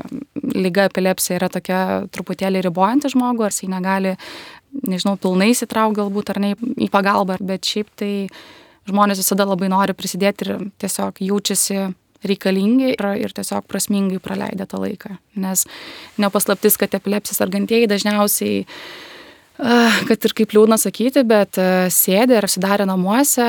lyga 0.57 0.89
epilepsija 0.89 1.39
yra 1.39 1.51
tokia 1.53 1.81
truputėlį 2.15 2.65
ribojanti 2.67 3.13
žmogų, 3.13 3.47
ar 3.47 3.55
jisai 3.55 3.71
negali 3.71 4.17
nežinau, 4.85 5.17
pilnai 5.21 5.53
įsitrauk 5.55 5.97
galbūt 5.97 6.33
ar 6.35 6.43
ne 6.43 6.55
į 6.57 6.91
pagalbą, 6.93 7.39
bet 7.41 7.69
šiaip 7.69 7.93
tai 7.99 8.11
žmonės 8.87 9.23
visada 9.23 9.47
labai 9.49 9.71
nori 9.73 9.97
prisidėti 9.97 10.47
ir 10.47 10.69
tiesiog 10.83 11.23
jaučiasi 11.25 11.89
reikalingi 12.27 12.95
ir, 12.95 13.09
ir 13.23 13.35
tiesiog 13.37 13.67
prasmingai 13.71 14.21
praleidę 14.23 14.67
tą 14.69 14.81
laiką. 14.83 15.17
Nes 15.43 15.67
nepaslaptis, 16.21 16.79
kad 16.81 16.95
epilepsijos 16.97 17.43
argantieji 17.45 17.91
dažniausiai 17.91 18.65
kad 19.57 20.27
ir 20.29 20.35
kaip 20.37 20.53
liūdna 20.53 20.77
sakyti, 20.81 21.23
bet 21.25 21.57
sėdė 21.93 22.37
ir 22.37 22.45
apsidarė 22.45 22.85
namuose, 22.89 23.47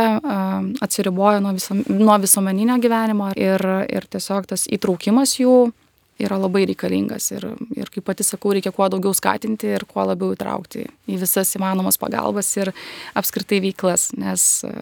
atsiribojo 0.83 1.41
nuo, 1.43 1.51
viso, 1.57 1.75
nuo 1.91 2.15
visuomeninio 2.23 2.77
gyvenimo 2.83 3.33
ir, 3.35 3.63
ir 3.91 4.07
tiesiog 4.07 4.47
tas 4.53 4.67
įtraukimas 4.71 5.35
jų 5.41 5.57
yra 6.21 6.38
labai 6.39 6.65
reikalingas 6.69 7.30
ir, 7.36 7.45
ir 7.77 7.89
kaip 7.93 8.06
pati 8.08 8.25
sakau, 8.25 8.53
reikia 8.56 8.73
kuo 8.75 8.88
daugiau 8.91 9.13
skatinti 9.17 9.69
ir 9.77 9.86
kuo 9.89 10.06
labiau 10.08 10.34
įtraukti 10.36 10.88
į 11.08 11.19
visas 11.21 11.53
įmanomas 11.60 11.99
pagalbas 12.01 12.49
ir 12.58 12.73
apskritai 13.17 13.62
veiklas, 13.63 14.10
nes 14.17 14.47
e, 14.67 14.73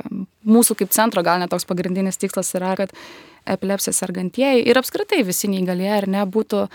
mūsų 0.47 0.79
kaip 0.81 0.93
centro 0.95 1.23
gal 1.25 1.41
net 1.41 1.51
toks 1.53 1.67
pagrindinis 1.67 2.19
tikslas 2.21 2.53
yra, 2.57 2.75
kad 2.79 2.95
epilepsija 3.45 3.93
sergantieji 3.93 4.65
ir 4.65 4.79
apskritai 4.79 5.23
visi 5.27 5.51
neįgalieji 5.51 5.97
ar 5.99 6.09
ne 6.17 6.23
būtų 6.25 6.65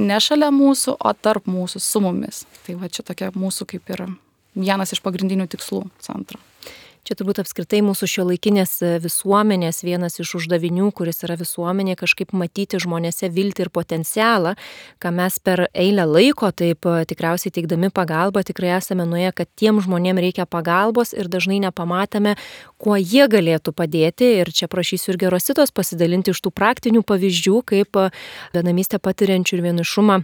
ne 0.00 0.18
šalia 0.22 0.50
mūsų, 0.54 0.96
o 0.98 1.14
tarp 1.14 1.50
mūsų, 1.50 1.82
su 1.82 2.02
mumis. 2.02 2.44
Tai 2.66 2.78
va 2.80 2.90
čia 2.90 3.04
tokia 3.06 3.30
mūsų 3.34 3.68
kaip 3.74 3.94
ir 3.94 4.06
vienas 4.54 4.94
iš 4.94 5.02
pagrindinių 5.04 5.46
tikslų 5.50 5.84
centro. 6.02 6.40
Čia 7.04 7.18
turbūt 7.18 7.42
apskritai 7.42 7.82
mūsų 7.84 8.06
šio 8.08 8.22
laikinės 8.30 8.78
visuomenės 9.04 9.82
vienas 9.84 10.14
iš 10.22 10.30
uždavinių, 10.38 10.86
kuris 10.96 11.18
yra 11.26 11.34
visuomenė, 11.36 11.98
kažkaip 12.00 12.30
matyti 12.32 12.78
žmonėse 12.80 13.28
viltį 13.28 13.66
ir 13.66 13.70
potencialą, 13.74 14.54
ką 15.04 15.12
mes 15.12 15.36
per 15.44 15.66
eilę 15.76 16.06
laiko, 16.08 16.48
taip 16.48 16.88
tikriausiai 17.10 17.52
teikdami 17.52 17.90
pagalbą, 17.92 18.40
tikrai 18.48 18.72
esame 18.78 19.04
nuėję, 19.10 19.34
kad 19.36 19.50
tiem 19.52 19.82
žmonėm 19.84 20.22
reikia 20.24 20.46
pagalbos 20.48 21.12
ir 21.12 21.28
dažnai 21.28 21.58
nepamatome, 21.66 22.38
kuo 22.80 22.96
jie 22.96 23.26
galėtų 23.28 23.74
padėti. 23.76 24.30
Ir 24.40 24.52
čia 24.56 24.70
prašysiu 24.72 25.12
ir 25.12 25.20
gerositos 25.26 25.76
pasidalinti 25.76 26.32
iš 26.32 26.40
tų 26.40 26.54
praktinių 26.56 27.04
pavyzdžių, 27.04 27.60
kaip 27.68 28.00
vienamystę 28.56 29.02
patiriančių 29.04 29.60
ir 29.60 29.66
vienišumą 29.68 30.22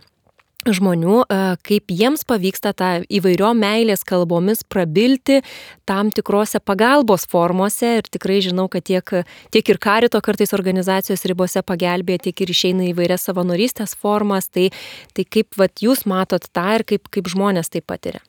žmonių, 0.68 1.22
e, 1.24 1.38
kaip 1.64 1.92
jiems 1.92 2.24
pavyksta 2.28 2.72
tą 2.76 2.90
įvairiom 3.08 3.58
meilės 3.60 4.04
kalbomis 4.04 4.62
prabilti 4.68 5.40
tam 5.88 6.10
tikrose 6.12 6.60
pagalbos 6.60 7.26
formose 7.30 7.96
ir 8.00 8.08
tikrai 8.12 8.40
žinau, 8.44 8.68
kad 8.68 8.84
tiek, 8.84 9.04
tiek 9.50 9.72
ir 9.72 9.80
karito 9.80 10.20
kartais 10.20 10.52
organizacijos 10.56 11.24
ribose 11.24 11.62
pagelbėja, 11.62 12.26
tiek 12.28 12.44
ir 12.44 12.52
išeina 12.52 12.90
įvairias 12.90 13.24
savanorystės 13.28 13.96
formas, 13.96 14.50
tai, 14.52 14.68
tai 15.16 15.24
kaip 15.24 15.56
vat, 15.56 15.80
jūs 15.80 16.04
matot 16.04 16.44
tą 16.52 16.66
ir 16.78 16.84
kaip, 16.84 17.08
kaip 17.08 17.30
žmonės 17.32 17.72
tai 17.72 17.80
patiria. 17.80 18.20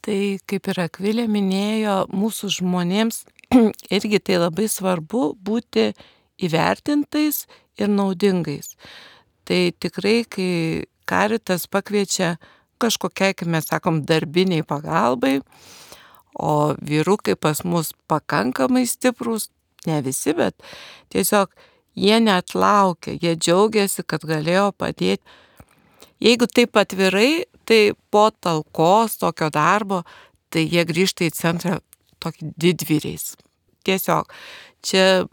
Tai 0.00 0.38
kaip 0.48 0.68
ir 0.72 0.84
Akvilė 0.86 1.26
minėjo, 1.28 2.06
mūsų 2.14 2.52
žmonėms 2.60 3.26
irgi 3.96 4.20
tai 4.24 4.38
labai 4.40 4.68
svarbu 4.70 5.34
būti 5.36 5.90
įvertintais 6.38 7.44
ir 7.76 7.90
naudingais. 7.90 8.76
Tai 9.48 9.58
tikrai, 9.80 10.22
kai 10.28 10.52
karitas 11.08 11.66
pakviečia 11.70 12.36
kažkokiai, 12.82 13.34
kaip 13.34 13.50
mes 13.50 13.66
sakom, 13.68 14.02
darbiniai 14.06 14.66
pagalbai, 14.66 15.38
o 16.38 16.74
vyrukai 16.78 17.34
pas 17.34 17.64
mus 17.64 17.90
pakankamai 18.10 18.84
stiprus, 18.86 19.48
ne 19.86 19.98
visi, 20.04 20.34
bet 20.36 20.54
tiesiog 21.10 21.50
jie 21.98 22.20
net 22.22 22.54
laukia, 22.54 23.16
jie 23.18 23.34
džiaugiasi, 23.34 24.04
kad 24.06 24.26
galėjo 24.26 24.70
padėti. 24.78 25.24
Jeigu 26.22 26.48
taip 26.50 26.78
atvirai, 26.78 27.46
tai 27.66 27.92
po 28.10 28.28
talkos 28.30 29.18
tokio 29.20 29.50
darbo, 29.54 30.02
tai 30.50 30.64
jie 30.66 30.82
grįžta 30.86 31.26
į 31.26 31.34
centrą 31.34 31.78
tokį 32.22 32.52
didvyriais. 32.58 33.34
Tiesiog 33.86 34.32
čia 34.82 35.26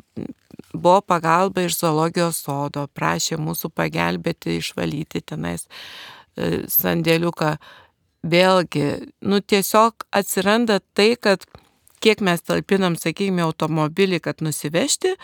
buvo 0.75 1.01
pagalba 1.01 1.65
iš 1.65 1.79
zoologijos 1.79 2.43
sodo, 2.45 2.85
prašė 2.97 3.39
mūsų 3.41 3.71
pagelbėti, 3.75 4.59
išvalyti 4.59 5.23
tenais 5.31 5.67
e, 5.67 6.65
sandėliuką. 6.71 7.55
Vėlgi, 8.25 8.85
nu 9.21 9.37
tiesiog 9.41 10.07
atsiranda 10.17 10.79
tai, 10.97 11.11
kad 11.21 11.45
kiek 12.01 12.21
mes 12.25 12.41
talpinam, 12.45 12.97
sakykime, 12.97 13.43
automobilį, 13.45 14.21
kad 14.25 14.41
nusivežti, 14.45 15.15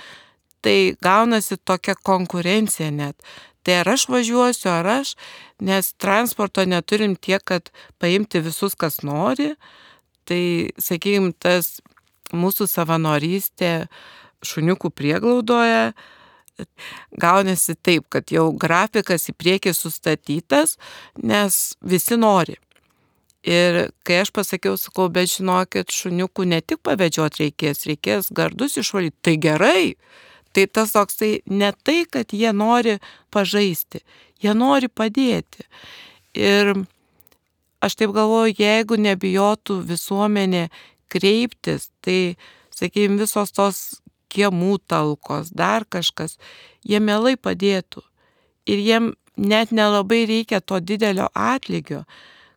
tai 0.62 0.94
gaunasi 1.02 1.58
tokia 1.66 1.96
konkurencija 1.98 2.92
net. 2.94 3.18
Tai 3.66 3.82
ar 3.84 3.92
aš 3.94 4.08
važiuosiu, 4.10 4.70
ar 4.74 4.90
aš, 5.02 5.16
nes 5.62 5.92
transporto 6.02 6.66
neturim 6.66 7.14
tiek, 7.16 7.44
kad 7.46 7.70
paimti 8.02 8.42
visus, 8.42 8.74
kas 8.78 9.02
nori. 9.06 9.54
Tai, 10.26 10.42
sakykime, 10.82 11.34
tas 11.42 11.80
mūsų 12.34 12.68
savanorystė 12.70 13.74
šuniukų 14.46 14.92
prieglaudoje 14.96 15.92
gaunasi 17.18 17.76
taip, 17.82 18.08
kad 18.14 18.32
jau 18.34 18.52
grafikas 18.54 19.30
į 19.32 19.36
priekį 19.38 19.74
sustatytas, 19.76 20.78
nes 21.18 21.62
visi 21.82 22.18
nori. 22.20 22.58
Ir 23.42 23.88
kai 24.06 24.20
aš 24.22 24.30
pasakiau, 24.36 24.76
sakau, 24.78 25.08
bet 25.10 25.32
žinokit, 25.32 25.90
šuniukų 25.90 26.46
ne 26.46 26.60
tik 26.62 26.84
pavedžiot 26.86 27.40
reikės, 27.42 27.88
reikės 27.90 28.30
gardus 28.38 28.78
išvalyti. 28.78 29.18
Tai 29.26 29.36
gerai. 29.42 29.86
Tai 30.54 30.68
tas 30.68 30.94
toks 30.94 31.18
tai 31.18 31.32
ne 31.50 31.72
tai, 31.84 32.04
kad 32.06 32.36
jie 32.36 32.52
nori 32.54 33.00
pažaisti, 33.34 34.04
jie 34.44 34.54
nori 34.54 34.92
padėti. 34.92 35.66
Ir 36.38 36.74
aš 37.82 37.98
taip 37.98 38.14
galvoju, 38.14 38.54
jeigu 38.60 39.00
nebijotų 39.00 39.80
visuomenė 39.90 40.68
kreiptis, 41.12 41.90
tai, 42.04 42.36
sakykime, 42.76 43.18
visos 43.24 43.56
tos 43.56 44.01
kiemų 44.32 44.80
talkos, 44.90 45.52
dar 45.52 45.86
kažkas, 45.86 46.38
jie 46.88 47.00
mielai 47.04 47.36
padėtų. 47.38 48.04
Ir 48.70 48.82
jiem 48.82 49.14
net 49.38 49.72
nelabai 49.76 50.24
reikia 50.30 50.62
to 50.62 50.80
didelio 50.80 51.28
atlygio 51.36 52.06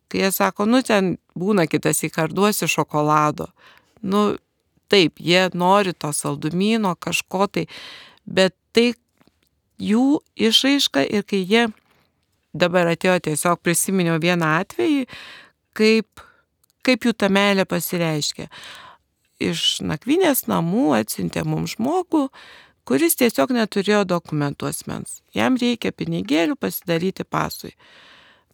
kai 0.07 0.21
jie 0.21 0.31
sako, 0.31 0.65
nu 0.65 0.81
ten 0.85 1.15
būna 1.37 1.67
kitas 1.67 2.03
įkarduosi 2.05 2.67
šokolado. 2.69 3.49
Nu, 4.05 4.37
taip, 4.91 5.19
jie 5.19 5.49
nori 5.53 5.93
to 5.93 6.11
saldumino, 6.13 6.95
kažko 6.95 7.47
tai, 7.47 7.65
bet 8.25 8.55
tai 8.75 8.93
jų 9.81 10.21
išaiška 10.35 11.03
ir 11.09 11.25
kai 11.27 11.41
jie 11.43 11.65
dabar 12.55 12.93
atėjo 12.93 13.17
tiesiog 13.27 13.59
prisiminiau 13.65 14.19
vieną 14.21 14.53
atvejį, 14.61 15.07
kaip, 15.75 16.23
kaip 16.85 17.07
jų 17.07 17.15
ta 17.17 17.29
meilė 17.29 17.65
pasireiškia. 17.67 18.47
Iš 19.43 19.81
nakvinės 19.83 20.45
namų 20.47 20.93
atsiuntė 20.95 21.43
mums 21.43 21.75
žmogų, 21.75 22.29
kuris 22.87 23.17
tiesiog 23.19 23.51
neturėjo 23.55 24.05
dokumentų 24.07 24.69
asmens. 24.69 25.19
Jam 25.35 25.57
reikia 25.59 25.91
pinigėlių 25.91 26.55
pasidaryti 26.55 27.25
pasui. 27.27 27.73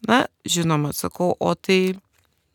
Na, 0.08 0.24
žinoma, 0.42 0.90
sakau, 0.96 1.36
o 1.38 1.54
tai, 1.54 1.94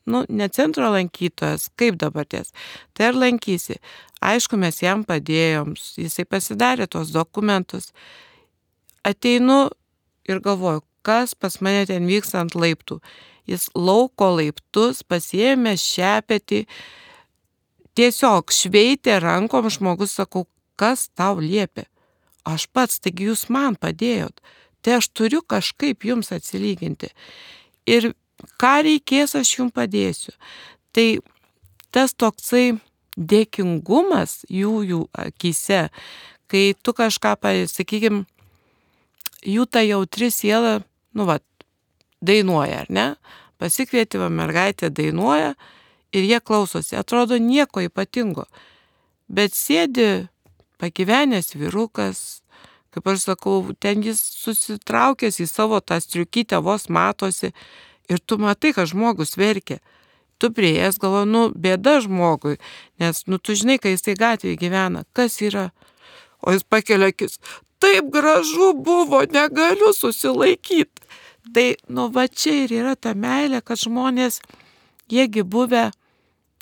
nu, 0.04 0.24
ne 0.28 0.48
centro 0.52 0.90
lankytojas, 0.92 1.70
kaip 1.80 1.96
dabar 1.96 2.28
ties. 2.28 2.52
Tai 2.92 3.08
ar 3.08 3.20
lankysi? 3.22 3.78
Aišku, 4.20 4.58
mes 4.60 4.82
jam 4.82 5.06
padėjom, 5.08 5.72
jisai 5.96 6.26
pasidarė 6.28 6.88
tos 6.90 7.14
dokumentus. 7.14 7.94
Ateinu 9.06 9.70
ir 10.28 10.42
galvoju, 10.44 10.82
kas 11.06 11.32
pas 11.32 11.60
mane 11.64 11.86
ten 11.88 12.04
vyksta 12.10 12.42
ant 12.42 12.58
laiptų. 12.58 12.98
Jis 13.48 13.70
lauko 13.72 14.34
laiptus 14.36 15.00
pasiėmė 15.08 15.78
šepetį, 15.80 16.66
tiesiog 17.98 18.54
šveitė 18.54 19.18
rankom 19.24 19.66
žmogus, 19.74 20.14
sakau, 20.20 20.46
kas 20.78 21.08
tau 21.18 21.40
liepia. 21.42 21.88
Aš 22.48 22.68
pats, 22.72 23.02
taigi 23.02 23.26
jūs 23.28 23.48
man 23.52 23.74
padėjot 23.76 24.38
tai 24.82 24.98
aš 24.98 25.08
turiu 25.12 25.42
kažkaip 25.42 26.04
jums 26.04 26.32
atsilyginti. 26.32 27.10
Ir 27.88 28.12
ką 28.60 28.74
reikės, 28.86 29.34
aš 29.38 29.58
jums 29.58 29.74
padėsiu. 29.74 30.34
Tai 30.94 31.20
tas 31.94 32.14
toksai 32.14 32.78
dėkingumas 33.18 34.44
jų 34.48 34.74
jų 34.88 35.00
akise, 35.12 35.88
kai 36.48 36.74
tu 36.82 36.94
kažką, 36.94 37.34
sakykime, 37.68 38.24
jų 39.42 39.66
ta 39.66 39.82
jautri 39.82 40.30
siela, 40.30 40.80
nu 41.12 41.26
va, 41.26 41.40
dainuoja, 42.22 42.84
ar 42.86 42.88
ne? 42.88 43.08
Pasikvieti 43.58 44.18
va 44.18 44.28
mergaitė 44.30 44.90
dainuoja 44.90 45.54
ir 46.12 46.24
jie 46.24 46.40
klausosi. 46.40 46.96
Atrodo 46.96 47.38
nieko 47.38 47.82
ypatingo. 47.84 48.46
Bet 49.28 49.54
sėdi 49.56 50.28
pagyvenęs 50.80 51.52
vyrukas, 51.58 52.40
kaip 52.94 53.10
aš 53.12 53.26
sakau, 53.28 53.60
ten 53.80 54.02
jis 54.06 54.20
susitraukęs 54.40 55.40
į 55.42 55.46
savo 55.50 55.80
tą 55.84 55.98
striukytę 56.00 56.62
vos 56.64 56.88
matosi 56.88 57.52
ir 58.08 58.18
tu 58.24 58.38
matai, 58.40 58.72
kad 58.76 58.88
žmogus 58.88 59.36
verkia. 59.36 59.82
Tu 60.38 60.52
prieėjęs 60.54 61.00
galvo, 61.02 61.24
nu, 61.26 61.48
bėda 61.50 61.96
žmogui, 62.04 62.60
nes, 63.02 63.24
nu, 63.26 63.40
tu 63.42 63.56
žinai, 63.58 63.80
kai 63.82 63.96
jisai 63.96 64.14
gatvėje 64.14 64.60
gyvena, 64.60 65.02
kas 65.12 65.40
yra. 65.42 65.72
O 66.38 66.54
jis 66.54 66.62
pakelia 66.62 67.10
akis, 67.10 67.40
taip 67.82 68.12
gražu 68.14 68.70
buvo, 68.78 69.24
negaliu 69.26 69.90
susilaikyti. 69.92 71.02
Tai, 71.54 71.66
nu, 71.90 72.06
va 72.14 72.28
čia 72.30 72.54
ir 72.64 72.76
yra 72.76 72.94
ta 72.94 73.16
meilė, 73.18 73.64
kad 73.66 73.80
žmonės, 73.82 74.38
jiegi 75.10 75.42
buvę 75.44 75.90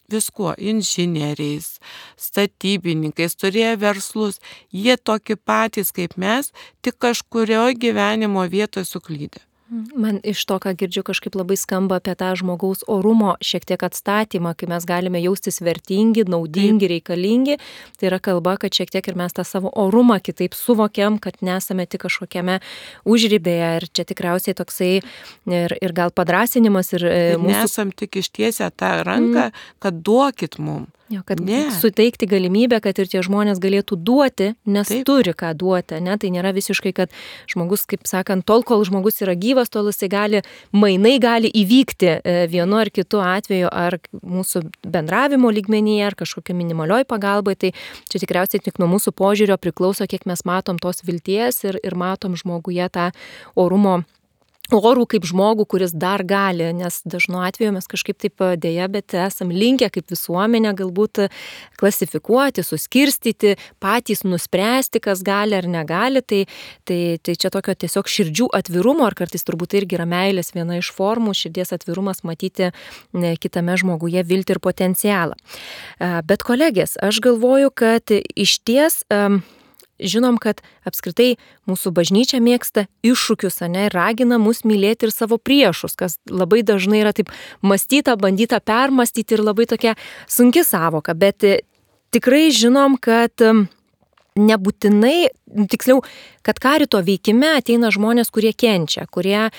viskuo- 0.09 0.54
inžinieriais, 0.70 1.78
statybininkais, 2.16 3.35
turėjo 3.40 3.74
verslus. 3.78 4.40
Jie 4.72 4.96
tokie 4.96 5.37
patys 5.37 5.92
kaip 5.92 6.16
mes, 6.16 6.52
tik 6.82 6.98
kažkurioje 6.98 7.74
gyvenimo 7.74 8.46
vietoje 8.48 8.85
suklydę. 8.85 9.45
Man 9.70 10.20
iš 10.22 10.44
to, 10.46 10.61
ką 10.62 10.76
girdžiu, 10.79 11.02
kažkaip 11.02 11.35
labai 11.35 11.57
skamba 11.59 11.98
apie 11.98 12.12
tą 12.14 12.29
žmogaus 12.38 12.85
orumo 12.87 13.33
šiek 13.42 13.64
tiek 13.66 13.83
atstatymą, 13.83 14.52
kai 14.55 14.68
mes 14.70 14.87
galime 14.87 15.18
jaustis 15.18 15.59
vertingi, 15.59 16.22
naudingi, 16.31 16.87
reikalingi. 16.92 17.57
Tai 17.98 18.07
yra 18.07 18.20
kalba, 18.22 18.55
kad 18.62 18.70
šiek 18.79 18.94
tiek 18.94 19.11
ir 19.11 19.18
mes 19.18 19.35
tą 19.35 19.42
savo 19.42 19.72
orumą 19.74 20.20
kitaip 20.22 20.55
suvokiam, 20.55 21.18
kad 21.18 21.42
nesame 21.42 21.88
tik 21.90 22.05
kažkokiame 22.07 22.61
užrybėje. 23.02 23.72
Ir 23.81 23.88
čia 23.90 24.07
tikriausiai 24.07 24.55
toksai 24.55 24.92
ir, 25.02 25.76
ir 25.83 25.96
gal 25.96 26.14
padrasinimas. 26.14 26.94
Ir, 26.94 27.09
ir 27.11 27.35
e, 27.35 27.40
mūsų... 27.42 27.57
Nesam 27.66 27.90
tik 27.90 28.20
ištiesę 28.22 28.70
tą 28.70 29.00
ranką, 29.09 29.48
mm. 29.50 29.66
kad 29.83 29.98
duokit 30.07 30.61
mum. 30.62 30.87
Jo, 31.08 31.20
kad 31.22 31.40
ne. 31.40 31.70
suteikti 31.70 32.26
galimybę, 32.26 32.80
kad 32.82 32.98
ir 32.98 33.06
tie 33.06 33.20
žmonės 33.22 33.60
galėtų 33.62 33.94
duoti, 34.02 34.48
nes 34.66 34.88
Taip. 34.90 35.04
turi 35.06 35.34
ką 35.38 35.52
duoti. 35.54 36.00
Ne? 36.02 36.16
Tai 36.18 36.30
nėra 36.34 36.50
visiškai, 36.56 36.90
kad 36.96 37.14
žmogus, 37.46 37.84
kaip 37.86 38.08
sakant, 38.10 38.42
tol, 38.48 38.64
kol 38.66 38.82
žmogus 38.86 39.22
yra 39.22 39.36
gyvas, 39.38 39.70
tol 39.70 39.86
jisai 39.92 40.08
gali, 40.10 40.40
mainai 40.74 41.14
gali 41.22 41.52
įvykti 41.62 42.10
e, 42.10 42.34
vienu 42.50 42.80
ar 42.80 42.90
kitu 42.90 43.22
atveju, 43.22 43.70
ar 43.70 44.00
mūsų 44.18 44.64
bendravimo 44.82 45.52
lygmenyje, 45.54 46.02
ar 46.08 46.18
kažkokio 46.18 46.58
minimalioj 46.58 47.06
pagalbai. 47.06 47.54
Tai 47.54 47.70
čia 48.10 48.22
tikriausiai 48.24 48.64
tik 48.66 48.82
nuo 48.82 48.90
mūsų 48.96 49.14
požiūrio 49.14 49.60
priklauso, 49.62 50.10
kiek 50.10 50.26
mes 50.26 50.42
matom 50.48 50.82
tos 50.82 51.06
vilties 51.06 51.62
ir, 51.70 51.78
ir 51.86 51.94
matom 51.94 52.34
žmoguje 52.34 52.90
tą 52.90 53.12
orumo 53.54 54.00
orų 54.74 55.07
kaip 55.14 55.26
žmogų, 55.29 55.66
kuris 55.70 55.94
dar 55.94 56.24
gali, 56.26 56.68
nes 56.76 57.00
dažnu 57.07 57.40
atveju 57.46 57.74
mes 57.76 57.87
kažkaip 57.87 58.18
taip 58.18 58.42
dėja, 58.62 58.88
bet 58.90 59.14
esam 59.14 59.52
linkę 59.55 59.88
kaip 59.94 60.11
visuomenė 60.11 60.74
galbūt 60.79 61.26
klasifikuoti, 61.79 62.64
suskirstyti, 62.66 63.57
patys 63.83 64.24
nuspręsti, 64.26 65.02
kas 65.05 65.22
gali 65.26 65.57
ar 65.59 65.68
negali. 65.70 66.22
Tai, 66.26 66.42
tai, 66.88 67.00
tai 67.22 67.37
čia 67.38 67.50
tokio 67.55 67.76
tiesiog 67.76 68.11
širdžių 68.11 68.48
atvirumo, 68.57 69.07
ar 69.07 69.16
kartais 69.18 69.46
turbūt 69.46 69.76
irgi 69.79 69.98
yra 69.98 70.09
meilės 70.09 70.52
viena 70.57 70.81
iš 70.81 70.90
formų, 70.96 71.37
širdies 71.37 71.74
atvirumas 71.76 72.24
matyti 72.26 72.72
kitame 73.42 73.76
žmoguje 73.79 74.24
viltį 74.26 74.57
ir 74.57 74.62
potencialą. 74.64 75.37
Bet 76.26 76.42
kolegės, 76.46 76.96
aš 77.02 77.20
galvoju, 77.24 77.70
kad 77.76 78.11
iš 78.12 78.59
ties 78.66 79.02
um, 79.12 79.42
žinom, 80.00 80.38
kad 80.42 80.62
apskritai 80.87 81.37
mūsų 81.68 81.92
bažnyčia 81.96 82.40
mėgsta 82.44 82.87
iššūkius, 83.06 83.62
ne, 83.70 83.87
ir 83.88 83.96
ragina 83.96 84.38
mus 84.42 84.64
mylėti 84.68 85.09
ir 85.09 85.14
savo 85.14 85.38
priešus, 85.38 85.96
kas 85.98 86.18
labai 86.30 86.62
dažnai 86.66 87.02
yra 87.04 87.14
taip 87.16 87.32
mąstyta, 87.62 88.16
bandyta 88.20 88.61
permastyti 88.61 89.37
ir 89.37 89.44
labai 89.46 89.68
tokia 89.70 89.96
sunki 90.28 90.64
savoka, 90.66 91.16
bet 91.16 91.44
e, 91.46 91.61
tikrai 92.14 92.48
žinom, 92.54 92.98
kad 93.00 93.35
nebūtinai, 94.37 95.30
tiksliau, 95.46 96.02
kad 96.46 96.59
karito 96.62 96.98
veikime 97.02 97.56
ateina 97.59 97.90
žmonės, 97.94 98.30
kurie 98.35 98.52
kenčia, 98.54 99.06
kurie 99.11 99.46
e, 99.46 99.50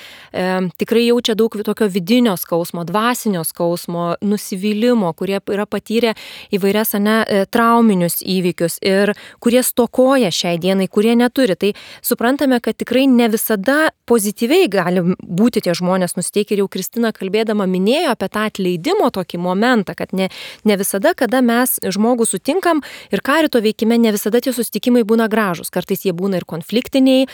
tikrai 0.80 1.06
jaučia 1.06 1.36
daug 1.40 1.56
tokio 1.64 1.88
vidinio 1.92 2.36
skausmo, 2.40 2.84
dvasinio 2.88 3.44
skausmo, 3.48 4.10
nusivylimų, 4.24 5.12
kurie 5.18 5.40
yra 5.40 5.66
patyrę 5.68 6.14
įvairias 6.56 6.96
ne, 7.00 7.18
e, 7.24 7.46
trauminius 7.52 8.20
įvykius 8.24 8.80
ir 8.84 9.14
kurie 9.44 9.64
stokoja 9.64 10.32
šiai 10.34 10.60
dienai, 10.62 10.90
kurie 10.92 11.16
neturi. 11.20 11.56
Tai 11.60 11.74
suprantame, 12.06 12.60
kad 12.64 12.78
tikrai 12.80 13.08
ne 13.12 13.30
visada 13.32 13.90
pozityviai 14.08 14.68
gali 14.72 15.04
būti 15.24 15.64
tie 15.64 15.76
žmonės 15.78 16.18
nusteikę 16.20 16.56
ir 16.56 16.64
jau 16.64 16.70
Kristina 16.72 17.14
kalbėdama 17.16 17.68
minėjo 17.68 18.14
apie 18.16 18.32
tą 18.32 18.48
atleidimo 18.52 19.10
tokį 19.16 19.42
momentą, 19.44 19.96
kad 19.98 20.16
ne, 20.16 20.30
ne 20.68 20.80
visada, 20.80 21.16
kada 21.18 21.42
mes 21.44 21.78
žmogų 21.84 22.28
sutinkam 22.28 22.84
ir 23.12 23.24
karito 23.24 23.64
veikime, 23.64 24.00
ne 24.00 24.14
visada 24.16 24.44
tie 24.44 24.56
susitikimai 24.56 25.04
būna 25.08 25.28
gražus. 25.32 25.72
Kartais 25.78 26.06
jie 26.08 26.16
būna 26.18 26.42
ir 26.42 26.48
konfliktiniai, 26.50 27.28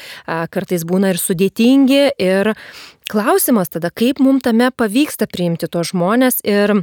kartais 0.52 0.84
būna 0.88 1.14
ir 1.14 1.22
sudėtingi. 1.22 2.02
Ir 2.22 2.54
klausimas 3.12 3.72
tada, 3.72 3.92
kaip 3.94 4.20
mums 4.24 4.44
tame 4.48 4.70
pavyksta 4.76 5.30
priimti 5.32 5.72
tos 5.72 5.94
žmonės 5.94 6.42
ir 6.44 6.76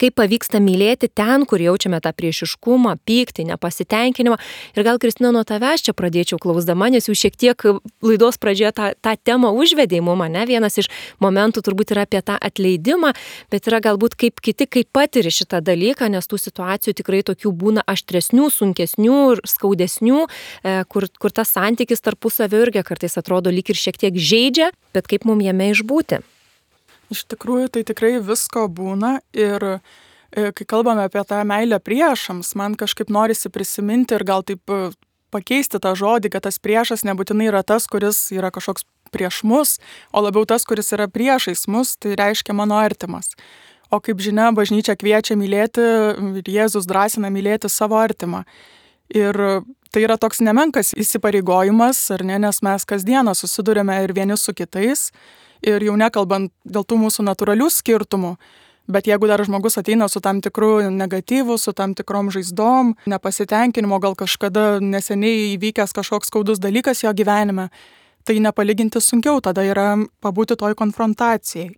kaip 0.00 0.16
pavyksta 0.18 0.60
mylėti 0.62 1.10
ten, 1.10 1.44
kur 1.48 1.62
jaučiame 1.62 2.00
tą 2.04 2.12
priešiškumą, 2.16 2.96
pyktį, 3.08 3.48
nepasitenkinimą. 3.52 4.38
Ir 4.76 4.86
gal, 4.86 5.00
Kristina, 5.02 5.32
nuo 5.34 5.44
tavęs 5.48 5.84
čia 5.86 5.94
pradėčiau 5.96 6.38
klausdama, 6.42 6.90
nes 6.92 7.08
jau 7.08 7.16
šiek 7.18 7.36
tiek 7.38 7.66
laidos 8.04 8.38
pradžioje 8.40 8.72
tą, 8.76 8.90
tą 9.02 9.14
temą 9.18 9.52
užvedė 9.58 10.00
į 10.00 10.04
mumą, 10.06 10.30
ne? 10.32 10.46
Vienas 10.48 10.78
iš 10.80 10.90
momentų 11.22 11.64
turbūt 11.66 11.94
yra 11.96 12.06
apie 12.06 12.22
tą 12.22 12.38
atleidimą, 12.38 13.12
bet 13.52 13.68
yra 13.70 13.82
galbūt 13.84 14.16
kaip 14.18 14.42
kiti, 14.44 14.68
kaip 14.70 14.90
patiri 14.94 15.32
šitą 15.34 15.60
dalyką, 15.64 16.10
nes 16.12 16.30
tų 16.30 16.40
situacijų 16.46 16.96
tikrai 17.02 17.24
tokių 17.26 17.52
būna 17.58 17.84
aštresnių, 17.88 18.48
sunkesnių 18.54 19.20
ir 19.34 19.44
skaudesnių, 19.48 20.24
e, 20.62 20.80
kur, 20.88 21.08
kur 21.18 21.34
tas 21.34 21.52
santykis 21.56 22.04
tarpusavio 22.04 22.64
irgi 22.66 22.84
kartais 22.86 23.18
atrodo 23.18 23.52
lyg 23.52 23.70
ir 23.70 23.78
šiek 23.78 23.98
tiek 23.98 24.14
žaidžia, 24.14 24.72
bet 24.94 25.10
kaip 25.10 25.26
mums 25.28 25.44
jame 25.44 25.72
išbūti. 25.74 26.22
Iš 27.12 27.24
tikrųjų, 27.32 27.70
tai 27.72 27.84
tikrai 27.88 28.18
visko 28.20 28.66
būna 28.68 29.18
ir 29.36 29.64
e, 29.68 29.78
kai 30.52 30.66
kalbame 30.68 31.06
apie 31.08 31.22
tą 31.24 31.40
meilę 31.48 31.78
priešams, 31.80 32.52
man 32.58 32.76
kažkaip 32.76 33.08
norisi 33.12 33.48
prisiminti 33.52 34.16
ir 34.18 34.26
gal 34.28 34.44
taip 34.44 34.68
e, 34.68 34.90
pakeisti 35.32 35.80
tą 35.80 35.94
žodį, 35.96 36.32
kad 36.34 36.44
tas 36.48 36.60
priešas 36.60 37.04
nebūtinai 37.08 37.48
yra 37.48 37.64
tas, 37.64 37.88
kuris 37.88 38.28
yra 38.36 38.52
kažkoks 38.52 38.84
prieš 39.12 39.40
mus, 39.48 39.78
o 40.12 40.20
labiau 40.20 40.44
tas, 40.48 40.66
kuris 40.68 40.92
yra 40.92 41.08
priešais 41.08 41.64
mus, 41.72 41.96
tai 41.96 42.16
reiškia 42.18 42.56
mano 42.56 42.76
artimas. 42.76 43.32
O 43.88 44.02
kaip 44.04 44.20
žinia, 44.20 44.50
bažnyčia 44.52 44.98
kviečia 45.00 45.36
mylėti 45.40 45.84
ir 46.42 46.48
Jėzus 46.52 46.84
drąsina 46.88 47.30
mylėti 47.32 47.70
savo 47.72 47.96
artimą. 47.96 48.42
Ir 49.16 49.38
tai 49.88 50.02
yra 50.04 50.18
toks 50.20 50.42
nemenkas 50.44 50.92
įsipareigojimas, 50.92 52.02
ar 52.12 52.24
ne, 52.28 52.36
nes 52.44 52.60
mes 52.64 52.84
kasdieną 52.84 53.32
susidurėme 53.32 53.96
ir 54.04 54.12
vieni 54.12 54.36
su 54.36 54.52
kitais 54.52 55.08
ir 55.62 55.84
jau 55.84 55.96
nekalbant 55.98 56.52
dėl 56.64 56.86
tų 56.86 56.98
mūsų 57.04 57.24
natūralių 57.26 57.68
skirtumų, 57.72 58.34
bet 58.88 59.08
jeigu 59.10 59.28
dar 59.28 59.42
žmogus 59.44 59.78
ateina 59.80 60.08
su 60.08 60.20
tam 60.24 60.40
tikru 60.44 60.88
negatyvu, 60.90 61.58
su 61.58 61.74
tam 61.76 61.94
tikrom 61.98 62.30
žaizdom, 62.34 62.94
nepasitenkinimo, 63.10 64.00
gal 64.00 64.16
kažkada 64.18 64.78
neseniai 64.80 65.54
įvykęs 65.56 65.92
kažkoks 65.96 66.32
skaudus 66.32 66.62
dalykas 66.62 67.04
jo 67.04 67.12
gyvenime, 67.12 67.68
tai 68.24 68.38
nepalyginti 68.44 69.00
sunkiau 69.00 69.42
tada 69.44 69.64
yra 69.64 69.94
pabūti 70.24 70.56
toj 70.58 70.76
konfrontacijai. 70.78 71.70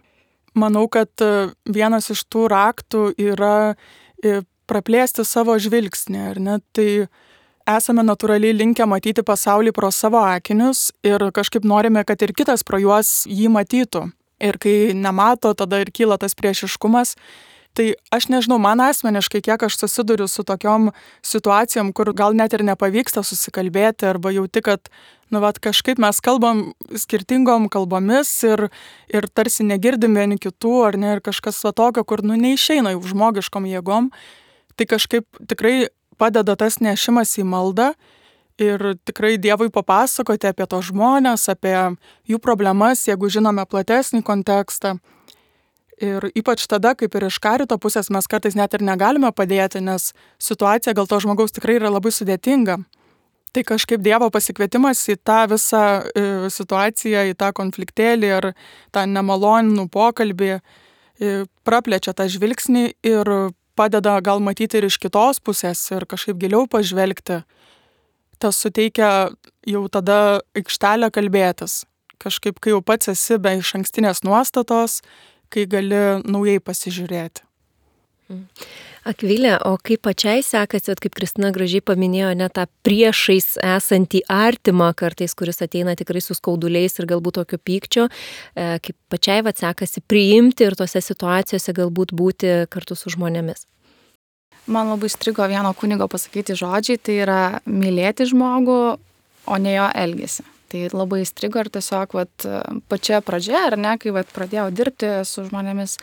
Manau, 0.58 0.88
kad 0.90 1.10
e, 1.22 1.50
vienas 1.70 2.10
iš 2.10 2.24
tų 2.26 2.48
raktų 2.50 3.02
yra 3.22 3.76
e, 4.18 4.40
praplėsti 4.70 5.22
savo 5.26 5.54
žvilgsnį, 5.62 6.22
ar 6.32 6.40
ne? 6.42 6.56
Tai 6.74 6.88
esame 7.68 8.04
natūraliai 8.06 8.56
linkę 8.56 8.86
matyti 8.88 9.24
pasaulį 9.26 9.74
pro 9.76 9.90
savo 9.94 10.22
akinius 10.22 10.90
ir 11.06 11.30
kažkaip 11.34 11.64
norime, 11.64 12.04
kad 12.04 12.22
ir 12.22 12.32
kitas 12.36 12.64
pro 12.66 12.80
juos 12.80 13.24
jį 13.28 13.50
matytų. 13.52 14.08
Ir 14.40 14.56
kai 14.56 14.92
nemato, 14.96 15.52
tada 15.52 15.82
ir 15.82 15.92
kyla 15.92 16.16
tas 16.20 16.34
priešiškumas. 16.34 17.16
Tai 17.76 17.92
aš 18.10 18.26
nežinau, 18.32 18.56
man 18.58 18.80
asmeniškai, 18.82 19.42
kiek 19.46 19.62
aš 19.62 19.76
susiduriu 19.78 20.26
su 20.26 20.42
tokiom 20.42 20.88
situacijom, 21.22 21.92
kur 21.94 22.10
gal 22.18 22.34
net 22.34 22.56
ir 22.56 22.64
nepavyksta 22.66 23.22
susikalbėti, 23.22 24.08
arba 24.10 24.32
jauti, 24.34 24.62
kad, 24.66 24.90
nu, 25.30 25.38
vat, 25.44 25.60
kažkaip 25.62 26.00
mes 26.02 26.18
kalbam 26.24 26.64
skirtingom 26.98 27.68
kalbomis 27.70 28.32
ir, 28.48 28.66
ir 29.12 29.28
tarsi 29.30 29.68
negirdim 29.68 30.18
vieni 30.18 30.40
kitų, 30.42 30.74
ar 30.88 30.98
ne, 30.98 31.14
ir 31.14 31.22
kažkas 31.22 31.62
va 31.68 31.70
tokio, 31.70 32.02
kur, 32.02 32.24
nu, 32.26 32.34
neišeina 32.40 32.96
jau 32.96 33.04
žmogiškom 33.12 33.70
jėgom, 33.70 34.10
tai 34.74 34.90
kažkaip 34.90 35.46
tikrai 35.46 35.92
padeda 36.20 36.56
tas 36.60 36.78
nešimas 36.84 37.38
į 37.40 37.46
maldą 37.48 37.94
ir 38.60 38.82
tikrai 39.08 39.38
Dievui 39.40 39.70
papasakoti 39.72 40.50
apie 40.50 40.66
tos 40.68 40.90
žmonės, 40.90 41.48
apie 41.52 41.74
jų 42.28 42.40
problemas, 42.42 43.06
jeigu 43.08 43.30
žinome 43.32 43.64
platesnį 43.66 44.22
kontekstą. 44.26 44.98
Ir 46.00 46.30
ypač 46.32 46.64
tada, 46.68 46.94
kaip 46.96 47.12
ir 47.16 47.26
iš 47.28 47.36
karito 47.44 47.76
pusės, 47.80 48.08
mes 48.12 48.28
kartais 48.28 48.56
net 48.56 48.72
ir 48.72 48.84
negalime 48.84 49.32
padėti, 49.36 49.82
nes 49.84 50.14
situacija 50.40 50.94
gal 50.96 51.08
to 51.08 51.18
žmogaus 51.20 51.52
tikrai 51.52 51.76
yra 51.76 51.92
labai 51.92 52.12
sudėtinga. 52.16 52.78
Tai 53.50 53.64
kažkaip 53.66 54.00
Dievo 54.00 54.30
pasikvietimas 54.32 55.02
į 55.10 55.18
tą 55.26 55.42
visą 55.50 55.82
e, 56.00 56.24
situaciją, 56.54 57.26
į 57.32 57.34
tą 57.36 57.50
konfliktėlį 57.56 58.30
ar 58.36 58.46
tą 58.94 59.04
nemalonų 59.10 59.88
pokalbį 59.92 60.52
e, 60.54 60.60
praplečia 61.66 62.14
tą 62.16 62.28
žvilgsnį 62.30 62.84
ir 63.10 63.32
padeda 63.80 64.18
gal 64.24 64.42
matyti 64.44 64.80
ir 64.80 64.88
iš 64.90 65.00
kitos 65.00 65.40
pusės 65.40 65.82
ir 65.94 66.04
kažkaip 66.10 66.38
giliau 66.40 66.68
pažvelgti. 66.70 67.40
Tas 68.40 68.60
suteikia 68.60 69.30
jau 69.68 69.82
tada 69.92 70.40
aikštelę 70.56 71.10
kalbėtis. 71.12 71.84
Kažkaip, 72.20 72.60
kai 72.60 72.74
jau 72.74 72.82
pats 72.84 73.08
esi 73.12 73.38
be 73.40 73.56
iš 73.58 73.72
ankstinės 73.78 74.22
nuostatos, 74.28 75.00
kai 75.52 75.64
gali 75.68 76.20
naujai 76.28 76.60
pasižiūrėti. 76.60 77.44
Mm. 78.30 78.46
Akvilė, 79.08 79.54
o 79.64 79.78
kaip 79.80 80.02
pačiai 80.04 80.42
sekasi, 80.44 80.92
kaip 81.00 81.14
Kristina 81.16 81.48
gražiai 81.54 81.80
paminėjo, 81.80 82.34
net 82.36 82.52
tą 82.58 82.66
priešais 82.84 83.54
esantį 83.64 84.26
artimą 84.28 84.90
kartais, 84.92 85.32
kuris 85.32 85.62
ateina 85.64 85.94
tikrai 85.96 86.20
su 86.20 86.36
skauduliais 86.36 87.00
ir 87.00 87.08
galbūt 87.08 87.38
tokio 87.40 87.56
pykčio, 87.56 88.08
e, 88.52 88.76
kaip 88.84 88.96
pačiai 89.08 89.40
vad 89.46 89.56
sekasi 89.56 90.04
priimti 90.04 90.68
ir 90.68 90.76
tose 90.76 91.00
situacijose 91.00 91.72
galbūt 91.80 92.12
būti 92.12 92.52
kartu 92.68 92.98
su 92.98 93.12
žmonėmis. 93.16 93.64
Man 94.68 94.92
labai 94.92 95.08
strigo 95.08 95.46
vieno 95.48 95.72
kunigo 95.72 96.04
pasakyti 96.10 96.58
žodžiai, 96.60 97.00
tai 97.00 97.16
yra 97.24 97.42
mylėti 97.64 98.28
žmogų, 98.28 98.80
o 99.48 99.56
ne 99.56 99.72
jo 99.78 99.86
elgesį. 99.96 100.44
Tai 100.70 100.82
labai 100.92 101.24
strigo 101.26 101.58
ir 101.58 101.70
tiesiog 101.72 102.12
vat, 102.14 102.44
pačia 102.92 103.18
pradžia, 103.24 103.64
ar 103.72 103.78
ne, 103.80 103.96
kai 103.98 104.12
vat, 104.14 104.28
pradėjau 104.30 104.68
dirbti 104.70 105.08
su 105.26 105.48
žmonėmis, 105.48 105.96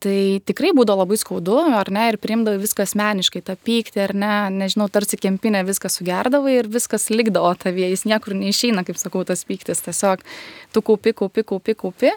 Tai 0.00 0.40
tikrai 0.48 0.70
būdavo 0.72 1.02
labai 1.02 1.18
skaudu, 1.20 1.58
ar 1.76 1.90
ne, 1.92 2.06
ir 2.08 2.16
priimdavai 2.22 2.62
viską 2.62 2.86
asmeniškai, 2.86 3.42
tą 3.44 3.56
pyktį, 3.68 4.00
ar 4.06 4.14
ne, 4.16 4.32
nežinau, 4.62 4.86
tarsi 4.88 5.18
kempinė 5.20 5.60
viską 5.68 5.90
sugerdavai 5.92 6.54
ir 6.56 6.70
viskas 6.72 7.10
likdavo 7.12 7.50
tavyje, 7.60 7.90
jis 7.92 8.06
niekur 8.08 8.32
neišeina, 8.38 8.86
kaip 8.88 8.96
sakau, 8.96 9.26
tas 9.28 9.44
pyktis, 9.44 9.84
tiesiog 9.84 10.24
tu 10.72 10.80
kaupi, 10.86 11.12
kaupi, 11.18 11.44
kaupi, 11.52 11.76
kaupi. 11.84 12.14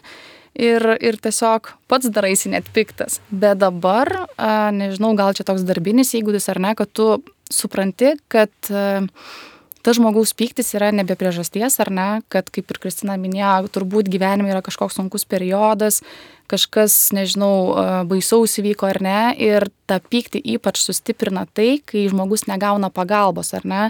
Ir, 0.54 0.84
ir 1.02 1.17
tiesiog 1.17 1.72
pats 1.89 2.12
daraisi 2.13 2.52
net 2.54 2.67
piktas. 2.76 3.17
Bet 3.34 3.58
dabar, 3.60 4.12
a, 4.38 4.69
nežinau, 4.72 5.15
gal 5.17 5.34
čia 5.34 5.43
toks 5.48 5.65
darbinis 5.65 6.13
įgūdis 6.13 6.46
ar 6.54 6.62
ne, 6.62 6.76
kad 6.78 6.91
tu 6.93 7.08
supranti, 7.52 8.13
kad 8.32 8.54
a, 8.69 9.02
tas 9.84 9.98
žmogaus 10.00 10.32
pyktis 10.38 10.72
yra 10.78 10.93
nebe 10.96 11.17
priežasties, 11.19 11.76
ar 11.84 11.91
ne, 11.91 12.08
kad 12.32 12.48
kaip 12.54 12.72
ir 12.72 12.80
Kristina 12.86 13.17
minėjo, 13.19 13.67
turbūt 13.76 14.08
gyvenime 14.12 14.54
yra 14.54 14.63
kažkoks 14.63 15.02
sunkus 15.02 15.28
periodas, 15.28 16.00
kažkas, 16.54 16.96
nežinau, 17.16 17.74
baisaus 18.10 18.56
įvyko 18.62 18.88
ar 18.89 19.02
ne, 19.04 19.18
ir 19.42 19.68
tą 19.89 20.00
pyktį 20.00 20.44
ypač 20.56 20.80
sustiprina 20.84 21.46
tai, 21.58 21.82
kai 21.82 22.06
žmogus 22.12 22.46
negauna 22.50 22.92
pagalbos, 22.94 23.54
ar 23.58 23.68
ne, 23.68 23.84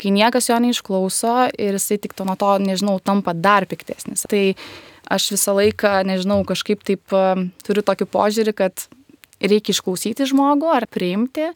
kai 0.00 0.12
niekas 0.14 0.50
jo 0.50 0.58
neišklauso 0.62 1.36
ir 1.52 1.78
jisai 1.78 2.00
tik 2.02 2.16
to 2.16 2.26
nuo 2.28 2.38
to, 2.40 2.56
nežinau, 2.62 2.98
tampa 3.04 3.36
dar 3.36 3.68
piktesnis. 3.68 4.26
Tai 4.30 4.44
aš 5.12 5.30
visą 5.36 5.54
laiką, 5.60 6.00
nežinau, 6.08 6.40
kažkaip 6.48 6.82
taip 6.86 7.16
turiu 7.66 7.84
tokį 7.86 8.08
požiūrį, 8.10 8.56
kad 8.58 8.88
reikia 9.40 9.74
išklausyti 9.74 10.26
žmogų 10.30 10.70
ar 10.72 10.86
priimti. 10.90 11.50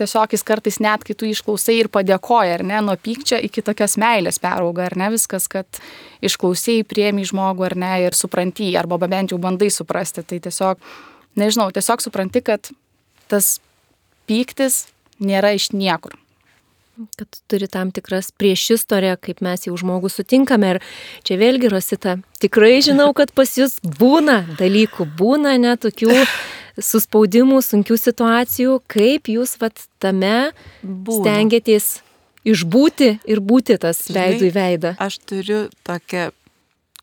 Tiesiog 0.00 0.32
jis 0.32 0.44
kartais 0.46 0.78
net, 0.80 1.04
kai 1.04 1.14
tu 1.18 1.28
išklausai 1.28 1.76
ir 1.82 1.90
padėkoja, 1.92 2.56
ar 2.56 2.64
ne, 2.64 2.78
nuo 2.84 2.96
pykčio 2.96 3.36
iki 3.44 3.62
tokios 3.64 3.98
meilės 4.00 4.40
perauga, 4.40 4.86
ar 4.88 4.96
ne, 4.96 5.10
viskas, 5.12 5.44
kad 5.52 5.82
išklausai, 6.24 6.80
priemi 6.88 7.26
žmogų, 7.28 7.66
ar 7.68 7.76
ne, 7.82 7.92
ir 8.06 8.16
supranti, 8.16 8.70
arba 8.80 8.96
bent 9.04 9.34
jau 9.34 9.40
bandai 9.42 9.68
suprasti. 9.74 10.24
Tai 10.24 10.40
tiesiog, 10.48 10.88
nežinau, 11.40 11.68
tiesiog 11.76 12.06
supranti, 12.06 12.42
kad 12.46 12.72
tas 13.28 13.58
pyktis 14.30 14.86
nėra 15.20 15.52
iš 15.58 15.70
niekur 15.76 16.16
kad 17.16 17.40
turi 17.48 17.68
tam 17.68 17.90
tikras 17.90 18.30
priešistorę, 18.36 19.14
kaip 19.24 19.40
mes 19.44 19.66
jau 19.66 19.76
žmogų 19.78 20.10
sutinkame. 20.12 20.74
Ir 20.74 20.80
čia 21.26 21.38
vėlgi, 21.40 21.70
Rosita, 21.72 22.16
tikrai 22.42 22.80
žinau, 22.84 23.10
kad 23.16 23.32
pas 23.36 23.52
jūs 23.56 23.78
būna 23.84 24.42
dalykų, 24.58 25.06
būna 25.18 25.56
net 25.60 25.84
tokių 25.86 26.12
suspaudimų, 26.78 27.60
sunkių 27.64 27.98
situacijų, 28.00 28.78
kaip 28.90 29.30
jūs 29.32 29.56
vat 29.60 29.86
tame 30.02 30.52
Būna. 30.82 31.20
stengiatės 31.20 32.00
išbūti 32.46 33.12
ir 33.28 33.40
būti 33.44 33.76
tas 33.80 34.06
veidų 34.12 34.48
į 34.48 34.54
veidą. 34.54 34.94
Aš 35.02 35.20
turiu 35.28 35.60
tokią, 35.86 36.30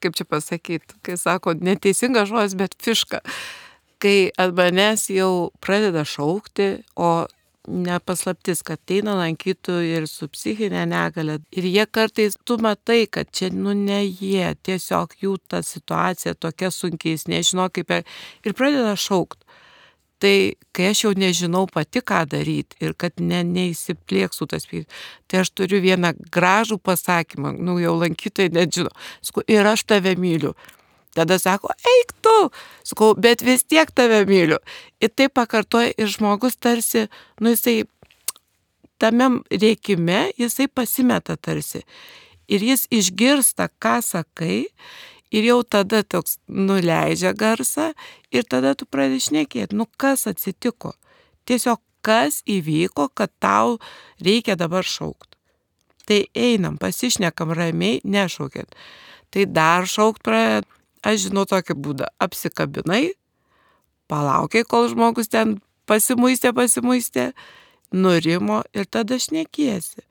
kaip 0.02 0.18
čia 0.18 0.28
pasakyti, 0.30 1.00
kai 1.06 1.18
sako, 1.20 1.56
neteisingas 1.60 2.30
žodis, 2.32 2.58
bet 2.58 2.78
fiška. 2.82 3.22
Kai 4.02 4.30
ant 4.38 4.54
manęs 4.58 5.08
jau 5.10 5.50
pradeda 5.62 6.04
šaukti, 6.06 6.84
o 6.96 7.26
nepaslaptis, 7.68 8.62
kad 8.66 8.80
ateina 8.80 9.18
lankytų 9.18 9.78
ir 9.84 10.06
su 10.08 10.30
psichinė 10.32 10.86
negalė. 10.88 11.40
Ir 11.52 11.68
jie 11.68 11.86
kartais, 11.92 12.38
tu 12.48 12.58
matai, 12.64 13.06
kad 13.12 13.30
čia, 13.36 13.50
nu, 13.52 13.74
ne 13.76 14.04
jie, 14.06 14.54
tiesiog 14.64 15.18
jų 15.22 15.36
ta 15.52 15.62
situacija 15.66 16.38
tokia 16.40 16.72
sunkiai, 16.72 17.18
jis 17.18 17.28
nežino 17.28 17.68
kaip 17.74 17.92
ir 17.98 18.56
pradeda 18.56 18.96
šaukti. 18.96 19.44
Tai 20.18 20.58
kai 20.74 20.88
aš 20.92 21.04
jau 21.04 21.12
nežinau 21.14 21.68
pati, 21.70 22.02
ką 22.02 22.24
daryti 22.32 22.80
ir 22.82 22.96
kad 22.98 23.22
ne, 23.22 23.44
neįsiplėksų 23.46 24.48
tas 24.50 24.66
pyktis, 24.66 25.04
tai 25.30 25.44
aš 25.44 25.52
turiu 25.54 25.78
vieną 25.84 26.16
gražų 26.34 26.80
pasakymą, 26.82 27.54
nu 27.54 27.78
jau 27.78 27.94
lankytojai 28.02 28.50
net 28.56 28.74
žino, 28.74 28.90
ir 29.46 29.70
aš 29.70 29.86
tave 29.86 30.16
myliu. 30.18 30.56
Tada 31.18 31.38
sako, 31.42 31.70
eik 31.94 32.14
tu, 32.22 32.36
sakau, 32.86 33.14
bet 33.18 33.42
vis 33.46 33.64
tiek 33.66 33.90
tave 33.94 34.24
myliu. 34.30 34.58
Ir 35.02 35.14
tai 35.14 35.30
pakartoja 35.34 35.94
ir 35.98 36.10
žmogus 36.14 36.58
tarsi, 36.62 37.08
nu 37.42 37.54
jisai 37.54 37.86
tame 39.02 39.30
reikime, 39.50 40.32
jisai 40.38 40.68
pasimeta 40.68 41.38
tarsi. 41.38 41.84
Ir 42.48 42.64
jis 42.64 42.86
išgirsta, 42.94 43.70
ką 43.82 43.98
sakai, 44.06 44.68
ir 45.32 45.48
jau 45.50 45.62
tada 45.64 46.04
toks 46.04 46.38
nuleidžia 46.48 47.34
garsą 47.34 47.92
ir 48.32 48.48
tada 48.48 48.76
tu 48.76 48.86
pradedi 48.86 49.24
šnekėti, 49.28 49.76
nu 49.76 49.88
kas 49.98 50.28
atsitiko. 50.30 50.94
Tiesiog 51.48 51.82
kas 52.06 52.42
įvyko, 52.48 53.10
kad 53.14 53.32
tau 53.44 53.78
reikia 54.24 54.56
dabar 54.60 54.88
šaukti. 54.88 55.36
Tai 56.08 56.22
einam, 56.40 56.78
pasišnekam 56.80 57.52
ramiai, 57.52 58.00
nešaukit. 58.08 58.76
Tai 59.32 59.44
dar 59.52 59.88
šaukt 59.88 60.24
pradeda, 60.24 60.68
aš 61.04 61.28
žinau 61.28 61.44
tokį 61.48 61.76
būdą, 61.84 62.08
apsikabinai, 62.24 63.12
palaukiai, 64.08 64.64
kol 64.64 64.88
žmogus 64.92 65.28
ten 65.32 65.58
pasimuistė, 65.88 66.54
pasimuistė, 66.56 67.32
nurimo 67.92 68.62
ir 68.76 68.88
tada 68.88 69.20
šnekiesi. 69.20 70.04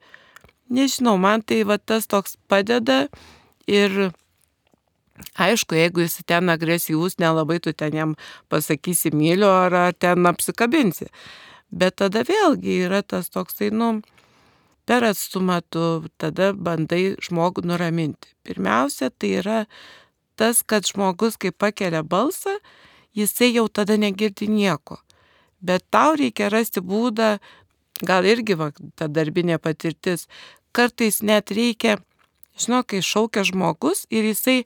Nežinau, 0.69 1.15
man 1.17 1.41
tai 1.41 1.63
va 1.65 1.77
tas 1.77 2.05
toks 2.09 2.35
padeda 2.49 3.07
ir 3.65 4.11
Aišku, 5.37 5.75
jeigu 5.77 6.03
jis 6.05 6.19
ten 6.29 6.49
agresyvus, 6.49 7.17
nelabai 7.21 7.59
tu 7.59 7.73
ten 7.73 7.93
jam 7.93 8.15
pasakysi 8.49 9.11
myliu 9.13 9.49
ar, 9.49 9.73
ar 9.73 9.93
ten 9.93 10.25
apsikabinsi. 10.29 11.09
Bet 11.71 11.97
tada 12.01 12.23
vėlgi 12.27 12.83
yra 12.85 13.01
tas 13.03 13.29
toksai, 13.33 13.71
nu, 13.73 14.01
per 14.87 15.03
atstumą 15.03 15.59
tu 15.69 16.07
tada 16.21 16.53
bandai 16.53 17.17
žmogų 17.21 17.65
nuraminti. 17.67 18.31
Pirmiausia, 18.47 19.09
tai 19.09 19.33
yra 19.41 19.59
tas, 20.37 20.61
kad 20.63 20.87
žmogus, 20.87 21.35
kai 21.41 21.51
pakelia 21.51 22.03
balsą, 22.05 22.55
jisai 23.17 23.51
jau 23.55 23.67
tada 23.67 23.97
negirdi 23.97 24.47
nieko. 24.47 25.01
Bet 25.59 25.87
tau 25.91 26.13
reikia 26.15 26.51
rasti 26.53 26.83
būdą, 26.85 27.37
gal 28.05 28.25
irgi 28.29 28.57
va, 28.57 28.69
ta 28.95 29.09
darbinė 29.09 29.57
patirtis, 29.57 30.27
kartais 30.71 31.23
net 31.25 31.51
reikia, 31.51 31.97
žinok, 32.61 32.93
kai 32.93 33.01
šaukia 33.01 33.43
žmogus 33.49 34.05
ir 34.13 34.29
jisai 34.29 34.61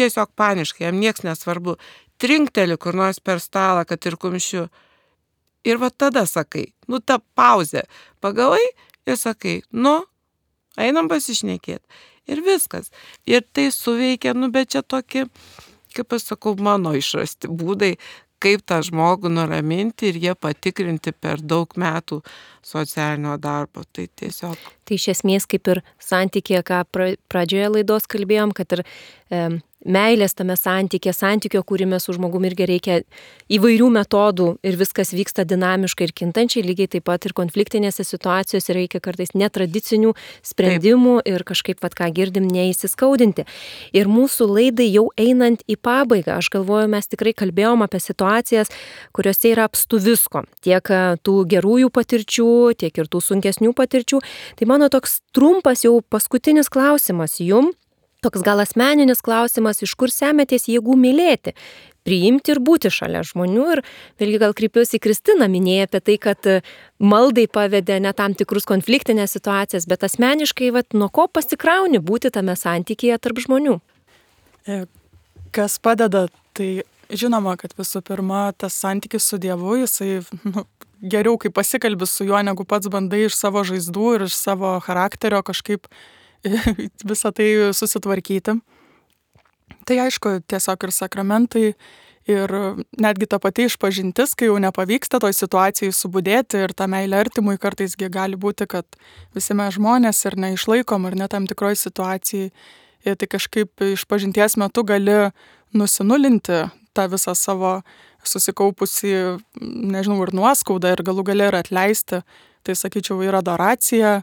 tiesiog 0.00 0.32
paniškai, 0.38 0.86
jam 0.88 1.00
nieks 1.00 1.24
nesvarbu, 1.26 1.76
trinkteli 2.20 2.76
kur 2.80 2.96
nors 2.96 3.20
per 3.20 3.40
stalą, 3.42 3.86
kad 3.88 4.04
ir 4.08 4.18
kumščiu. 4.20 4.68
Ir 5.68 5.80
va 5.80 5.90
tada 5.92 6.24
sakai, 6.28 6.70
nu 6.88 7.02
ta 7.04 7.18
pauzė, 7.36 7.84
pagavai 8.24 8.62
ir 9.06 9.18
sakai, 9.20 9.60
nu, 9.72 9.98
einam 10.80 11.10
pasišnekėti. 11.10 11.84
Ir 12.30 12.40
viskas. 12.46 12.88
Ir 13.28 13.44
tai 13.52 13.68
suveikia, 13.74 14.32
nu, 14.38 14.48
bet 14.54 14.72
čia 14.72 14.82
tokie, 14.86 15.26
kaip 15.96 16.16
aš 16.16 16.30
sakau, 16.32 16.54
mano 16.62 16.92
išrasti 16.96 17.50
būdai, 17.50 17.96
kaip 18.40 18.62
tą 18.64 18.80
žmogų 18.86 19.30
nuraminti 19.34 20.10
ir 20.10 20.18
jie 20.20 20.34
patikrinti 20.38 21.12
per 21.12 21.42
daug 21.44 21.74
metų 21.76 22.20
socialinio 22.64 23.36
darbo. 23.40 23.84
Tai 23.92 24.06
tiesiog. 24.16 24.56
Tai 24.86 24.96
iš 24.96 25.10
esmės 25.14 25.48
kaip 25.50 25.68
ir 25.74 25.82
santykė, 26.00 26.62
ką 26.64 26.84
pradžioje 27.28 27.74
laidos 27.76 28.08
kalbėjom, 28.10 28.54
kad 28.56 28.78
ir 28.78 28.84
e, 28.86 29.42
meilės 29.86 30.34
tame 30.36 30.56
santykė, 30.58 31.12
santykio 31.16 31.62
kūrime 31.66 31.98
su 32.00 32.12
žmogumi 32.16 32.50
irgi 32.50 32.66
reikia 32.68 32.96
įvairių 33.52 33.88
metodų 33.94 34.48
ir 34.66 34.76
viskas 34.80 35.14
vyksta 35.16 35.46
dinamiškai 35.48 36.08
ir 36.08 36.12
kintančiai, 36.16 36.64
lygiai 36.66 36.90
taip 36.96 37.06
pat 37.08 37.24
ir 37.26 37.34
konfliktinėse 37.36 38.04
situacijose 38.04 38.76
reikia 38.76 39.00
kartais 39.00 39.32
netradicinių 39.34 40.12
sprendimų 40.46 41.16
taip. 41.20 41.32
ir 41.32 41.46
kažkaip, 41.48 41.80
vad 41.82 41.96
ką 41.96 42.10
girdim, 42.16 42.48
neįsiskaudinti. 42.52 43.46
Ir 43.96 44.10
mūsų 44.10 44.50
laidai 44.50 44.90
jau 44.90 45.08
einant 45.16 45.64
į 45.64 45.78
pabaigą, 45.80 46.36
aš 46.38 46.52
galvoju, 46.52 46.90
mes 46.92 47.08
tikrai 47.08 47.32
kalbėjom 47.36 47.84
apie 47.86 48.02
situacijas, 48.04 48.72
kuriuose 49.16 49.54
yra 49.54 49.66
apstu 49.70 50.00
visko. 50.02 50.44
Tiek 50.60 50.92
e, 50.92 51.02
tų 51.24 51.36
gerųjų 51.50 51.90
patirčių, 51.94 52.50
tiek 52.80 53.00
ir 53.00 53.08
tų 53.10 53.24
sunkesnių 53.24 53.72
patirčių. 53.76 54.20
Tai 54.60 54.68
mano 54.68 54.90
toks 54.92 55.20
trumpas 55.32 55.86
jau 55.86 55.98
paskutinis 56.04 56.68
klausimas 56.72 57.40
jum 57.40 57.72
Toks 58.20 58.42
gal 58.44 58.60
asmeninis 58.60 59.22
klausimas, 59.24 59.80
iš 59.80 59.94
kur 59.96 60.12
semėtės 60.12 60.66
jėgų 60.68 60.92
mylėti, 61.00 61.54
priimti 62.04 62.52
ir 62.52 62.60
būti 62.60 62.90
šalia 62.92 63.22
žmonių. 63.24 63.64
Ir 63.76 63.82
vėlgi 64.20 64.40
gal 64.42 64.54
kreipiuosi 64.56 64.98
į 64.98 65.02
Kristiną, 65.06 65.48
minėjai 65.52 65.86
apie 65.88 66.02
tai, 66.04 66.16
kad 66.20 66.48
e, 66.50 66.58
maldai 67.00 67.46
pavedė 67.48 67.96
ne 68.04 68.12
tam 68.16 68.36
tikrus 68.36 68.68
konfliktinės 68.68 69.36
situacijas, 69.38 69.88
bet 69.88 70.04
asmeniškai, 70.04 70.68
vat, 70.76 70.92
nuo 70.92 71.08
ko 71.08 71.30
pasikrauni 71.32 72.02
būti 72.04 72.32
tame 72.34 72.56
santykėje 72.60 73.20
tarp 73.24 73.40
žmonių. 73.46 73.78
E, 74.68 74.82
kas 75.56 75.80
padeda, 75.80 76.26
tai 76.56 76.70
žinoma, 77.08 77.56
kad 77.60 77.72
visų 77.78 78.04
pirma, 78.04 78.50
tas 78.52 78.76
santykis 78.76 79.32
su 79.32 79.40
Dievu, 79.40 79.80
jisai 79.80 80.20
nu, 80.44 80.68
geriau, 81.00 81.38
kai 81.40 81.52
pasikalbi 81.56 82.04
su 82.04 82.28
juo, 82.28 82.40
negu 82.44 82.68
pats 82.68 82.92
bandai 82.92 83.26
iš 83.28 83.38
savo 83.38 83.64
žaizdų 83.66 84.16
ir 84.16 84.28
iš 84.28 84.36
savo 84.36 84.76
charakterio 84.84 85.40
kažkaip 85.46 85.88
visą 87.10 87.32
tai 87.32 87.48
susitvarkyti. 87.76 88.58
Tai 89.86 89.96
aišku, 90.04 90.40
tiesiog 90.50 90.86
ir 90.86 90.92
sakramentai, 90.94 91.66
ir 92.30 92.52
netgi 93.00 93.26
ta 93.30 93.38
pati 93.42 93.66
išpažintis, 93.68 94.34
kai 94.38 94.50
jau 94.50 94.58
nepavyksta 94.62 95.20
toj 95.22 95.34
situacijai 95.36 95.94
subudėti 95.94 96.60
ir 96.64 96.74
ta 96.76 96.86
meilė 96.90 97.22
artimui 97.24 97.56
kartaisgi 97.60 98.10
gali 98.12 98.38
būti, 98.40 98.68
kad 98.70 98.86
visi 99.36 99.56
mes 99.56 99.74
žmonės 99.76 100.20
ir 100.28 100.36
neišlaikom 100.44 101.08
ar 101.08 101.16
net 101.18 101.34
tam 101.34 101.48
tikroj 101.50 101.78
situacijai. 101.80 102.50
Ir 103.08 103.16
tai 103.16 103.30
kažkaip 103.32 103.80
išpažinties 103.94 104.58
metu 104.60 104.84
gali 104.84 105.30
nusinulinti 105.72 106.66
tą 106.92 107.06
visą 107.08 107.32
savo 107.32 107.78
susikaupusi, 108.26 109.38
nežinau, 109.56 110.18
ir 110.26 110.34
nuoskaudą 110.36 110.92
ir 110.92 111.00
galų 111.06 111.24
gali 111.30 111.46
ir 111.48 111.56
atleisti. 111.56 112.20
Tai 112.60 112.74
sakyčiau, 112.76 113.22
yra 113.24 113.40
adoracija 113.40 114.18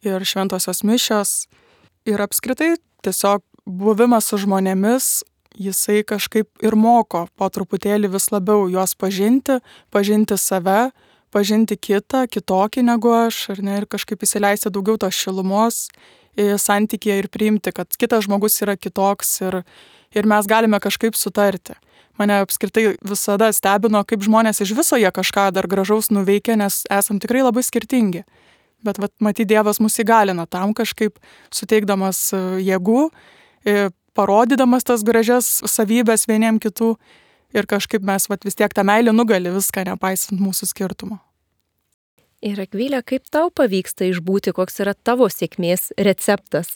ir 0.00 0.24
šventosios 0.24 0.80
mišios 0.88 1.42
ir 2.08 2.22
apskritai 2.22 2.74
tiesiog 3.04 3.42
buvimas 3.66 4.26
su 4.30 4.38
žmonėmis, 4.42 5.22
jisai 5.58 6.02
kažkaip 6.08 6.64
ir 6.64 6.76
moko 6.78 7.26
po 7.36 7.48
truputėlį 7.52 8.10
vis 8.14 8.30
labiau 8.32 8.66
juos 8.72 8.94
pažinti, 8.98 9.58
pažinti 9.92 10.38
save, 10.40 10.90
pažinti 11.32 11.76
kitą, 11.76 12.26
kitokį 12.28 12.84
negu 12.88 13.12
aš, 13.14 13.44
ar 13.54 13.62
ne, 13.64 13.78
ir 13.80 13.86
kažkaip 13.90 14.24
įsileisti 14.24 14.72
daugiau 14.72 14.98
tos 15.00 15.16
šilumos 15.16 15.86
į 16.36 16.54
santykį 16.60 17.16
ir 17.20 17.28
priimti, 17.32 17.72
kad 17.76 17.92
kitas 18.00 18.26
žmogus 18.26 18.60
yra 18.64 18.76
kitoks 18.76 19.40
ir, 19.44 19.62
ir 20.16 20.28
mes 20.28 20.48
galime 20.48 20.80
kažkaip 20.80 21.16
sutarti. 21.16 21.76
Mane 22.20 22.42
apskritai 22.44 22.98
visada 23.08 23.48
stebino, 23.56 24.02
kaip 24.04 24.24
žmonės 24.24 24.60
iš 24.64 24.74
viso 24.76 24.98
jie 25.00 25.08
kažką 25.08 25.48
dar 25.56 25.68
gražaus 25.68 26.10
nuveikia, 26.12 26.58
nes 26.60 26.82
esam 26.92 27.20
tikrai 27.20 27.44
labai 27.44 27.64
skirtingi 27.64 28.24
bet 28.86 29.00
vat, 29.02 29.12
matyt, 29.22 29.48
Dievas 29.50 29.80
mus 29.82 29.98
įgalina 30.02 30.46
tam 30.50 30.74
kažkaip 30.76 31.18
suteikdamas 31.54 32.28
e, 32.36 32.42
jėgų, 32.68 33.08
e, 33.66 33.90
parodydamas 34.16 34.86
tas 34.88 35.04
gražias 35.06 35.60
savybės 35.68 36.28
vieniem 36.30 36.60
kitų 36.62 36.94
ir 37.56 37.68
kažkaip 37.68 38.04
mes 38.06 38.28
vat, 38.30 38.44
vis 38.44 38.58
tiek 38.58 38.72
tą 38.74 38.84
meilę 38.86 39.14
nugali 39.14 39.52
viską, 39.52 39.86
nepaisant 39.92 40.40
mūsų 40.40 40.70
skirtumo. 40.72 41.20
Ir 42.42 42.58
Akvilė, 42.58 42.98
kaip 43.06 43.28
tau 43.30 43.52
pavyksta 43.54 44.08
išbūti, 44.08 44.50
koks 44.56 44.80
yra 44.82 44.96
tavo 44.98 45.28
sėkmės 45.30 45.92
receptas? 45.94 46.74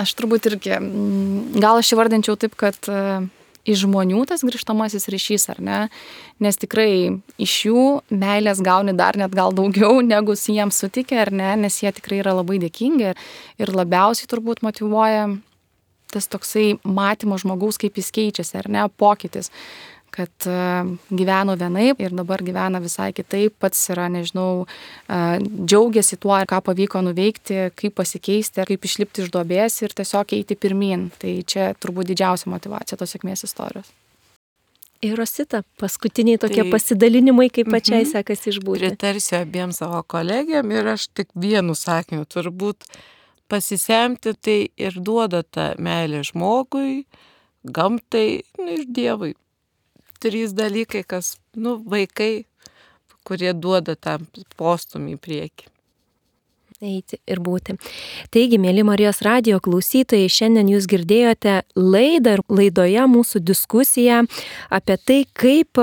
Aš 0.00 0.14
turbūt 0.16 0.48
irgi, 0.48 0.78
gal 1.60 1.82
aš 1.82 1.92
įvardinčiau 1.92 2.38
taip, 2.40 2.56
kad 2.56 2.88
e, 2.88 3.02
iš 3.66 3.82
žmonių 3.84 4.22
tas 4.30 4.44
grįžtamasis 4.46 5.08
ryšys, 5.12 5.48
ar 5.52 5.60
ne? 5.62 5.80
Nes 6.42 6.58
tikrai 6.60 7.18
iš 7.42 7.56
jų 7.66 7.86
meilės 8.14 8.62
gauni 8.64 8.94
dar 8.96 9.18
net 9.18 9.34
gal 9.36 9.54
daugiau, 9.56 9.98
negu 10.12 10.36
su 10.38 10.54
jiems 10.54 10.78
sutikė, 10.82 11.20
ar 11.26 11.32
ne? 11.34 11.50
Nes 11.66 11.82
jie 11.82 11.92
tikrai 11.96 12.22
yra 12.22 12.36
labai 12.38 12.60
dėkingi 12.62 13.12
ir 13.12 13.74
labiausiai 13.74 14.30
turbūt 14.30 14.64
motivuoja 14.66 15.28
tas 16.14 16.30
toksai 16.30 16.78
matymo 16.86 17.36
žmogaus, 17.40 17.80
kaip 17.82 17.98
jis 17.98 18.12
keičiasi, 18.14 18.54
ar 18.60 18.70
ne, 18.72 18.84
pokytis 19.00 19.50
kad 20.16 20.48
e, 20.48 20.56
gyveno 21.12 21.56
vienaip 21.60 22.00
ir 22.00 22.14
dabar 22.16 22.42
gyvena 22.44 22.80
visai 22.80 23.10
kitaip, 23.16 23.56
pats 23.60 23.82
yra, 23.92 24.08
nežinau, 24.12 24.64
e, 24.64 25.20
džiaugiasi 25.42 26.18
tuo, 26.22 26.38
ką 26.48 26.62
pavyko 26.64 27.02
nuveikti, 27.04 27.68
kaip 27.76 27.98
pasikeisti, 28.00 28.64
kaip 28.70 28.88
išlipti 28.88 29.26
iš 29.26 29.30
duobės 29.34 29.82
ir 29.84 29.94
tiesiog 29.96 30.34
eiti 30.38 30.56
pirmin. 30.56 31.10
Tai 31.20 31.36
čia 31.44 31.70
turbūt 31.80 32.12
didžiausia 32.12 32.50
motivacija 32.52 32.98
tos 33.00 33.12
sėkmės 33.16 33.44
istorijos. 33.48 33.92
Ir 35.04 35.18
Rosita, 35.20 35.60
paskutiniai 35.80 36.40
tokie 36.40 36.62
tai, 36.62 36.70
pasidalinimai, 36.72 37.50
kaip 37.52 37.68
pačiai 37.68 38.00
mm 38.00 38.06
-hmm, 38.06 38.12
sekasi 38.12 38.50
išbūti. 38.54 38.88
Pritarsiu 38.88 39.36
abiem 39.42 39.72
savo 39.72 40.02
kolegiam 40.02 40.72
ir 40.72 40.88
aš 40.88 41.08
tik 41.12 41.28
vienu 41.34 41.74
sakiniu 41.74 42.24
turbūt 42.24 42.88
pasisemti 43.48 44.32
tai 44.40 44.68
ir 44.76 44.96
duoda 44.96 45.42
tą 45.42 45.74
meilę 45.78 46.22
žmogui, 46.24 47.04
gamtai 47.64 48.42
nu, 48.58 48.70
ir 48.72 48.84
Dievui 48.88 49.34
trys 50.22 50.54
dalykai, 50.56 51.04
kas, 51.08 51.36
nu, 51.54 51.76
vaikai, 51.92 52.46
kurie 53.26 53.52
duoda 53.54 53.96
tą 53.96 54.18
postumį 54.58 55.16
į 55.16 55.22
priekį. 55.26 55.72
Eiti 56.82 57.20
ir 57.26 57.40
būti. 57.44 57.76
Taigi, 58.34 58.58
mėly 58.62 58.84
Marijos 58.86 59.22
radio 59.26 59.60
klausytojai, 59.62 60.28
šiandien 60.32 60.70
jūs 60.74 60.88
girdėjote 60.90 61.60
laidą 61.76 62.36
ir 62.38 62.44
laidoje 62.48 63.06
mūsų 63.10 63.42
diskusiją 63.46 64.22
apie 64.70 64.96
tai, 64.96 65.20
kaip 65.36 65.80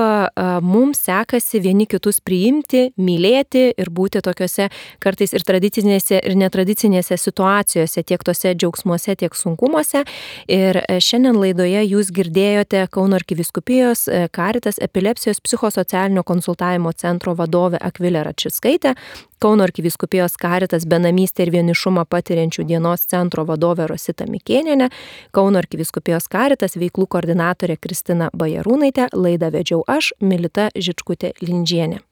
mums 0.64 1.04
sekasi 1.08 1.62
vieni 1.64 1.88
kitus 1.90 2.20
priimti, 2.24 2.90
mylėti 2.98 3.70
ir 3.78 3.90
būti 3.94 4.22
tokiuose 4.24 4.70
kartais 5.04 5.34
ir 5.36 5.46
tradicinėse, 5.46 6.20
ir 6.22 6.38
netradicinėse 6.40 7.18
situacijose, 7.20 8.04
tiek 8.04 8.24
tose 8.26 8.54
džiaugsmuose, 8.54 9.16
tiek 9.20 9.36
sunkumuose. 9.38 10.04
Ir 10.52 10.80
e, 10.84 11.00
šiandien 11.04 11.38
laidoje 11.40 11.84
jūs 11.86 12.12
girdėjote 12.16 12.86
Kauno 12.94 13.18
arkiviskupijos 13.20 14.08
e, 14.08 14.26
Karitas 14.34 14.80
epilepsijos 14.84 15.42
psichosocialinio 15.44 16.24
konsultavimo 16.28 16.94
centro 16.94 17.36
vadovę 17.38 17.82
Akvilę 17.82 18.24
Račiskaitę, 18.28 18.96
Kauno 19.44 19.66
arkiviskupijos 19.68 20.38
Karitas 20.40 20.83
benamystę 20.90 21.48
ir 21.48 21.54
vienišumą 21.56 22.06
patiriančių 22.10 22.68
dienos 22.70 23.08
centro 23.10 23.46
vadovė 23.50 23.90
Rosita 23.92 24.30
Mikėnienė, 24.30 24.90
Kauno 25.32 25.62
arkiviskupijos 25.64 26.30
Karitas 26.32 26.78
veiklų 26.80 27.10
koordinatorė 27.18 27.78
Kristina 27.82 28.32
Bajarūnaitė, 28.34 29.10
laidą 29.14 29.52
vedžiau 29.54 29.84
aš, 29.88 30.14
Milita 30.22 30.70
Žičkutė 30.76 31.34
Lindžienė. 31.42 32.04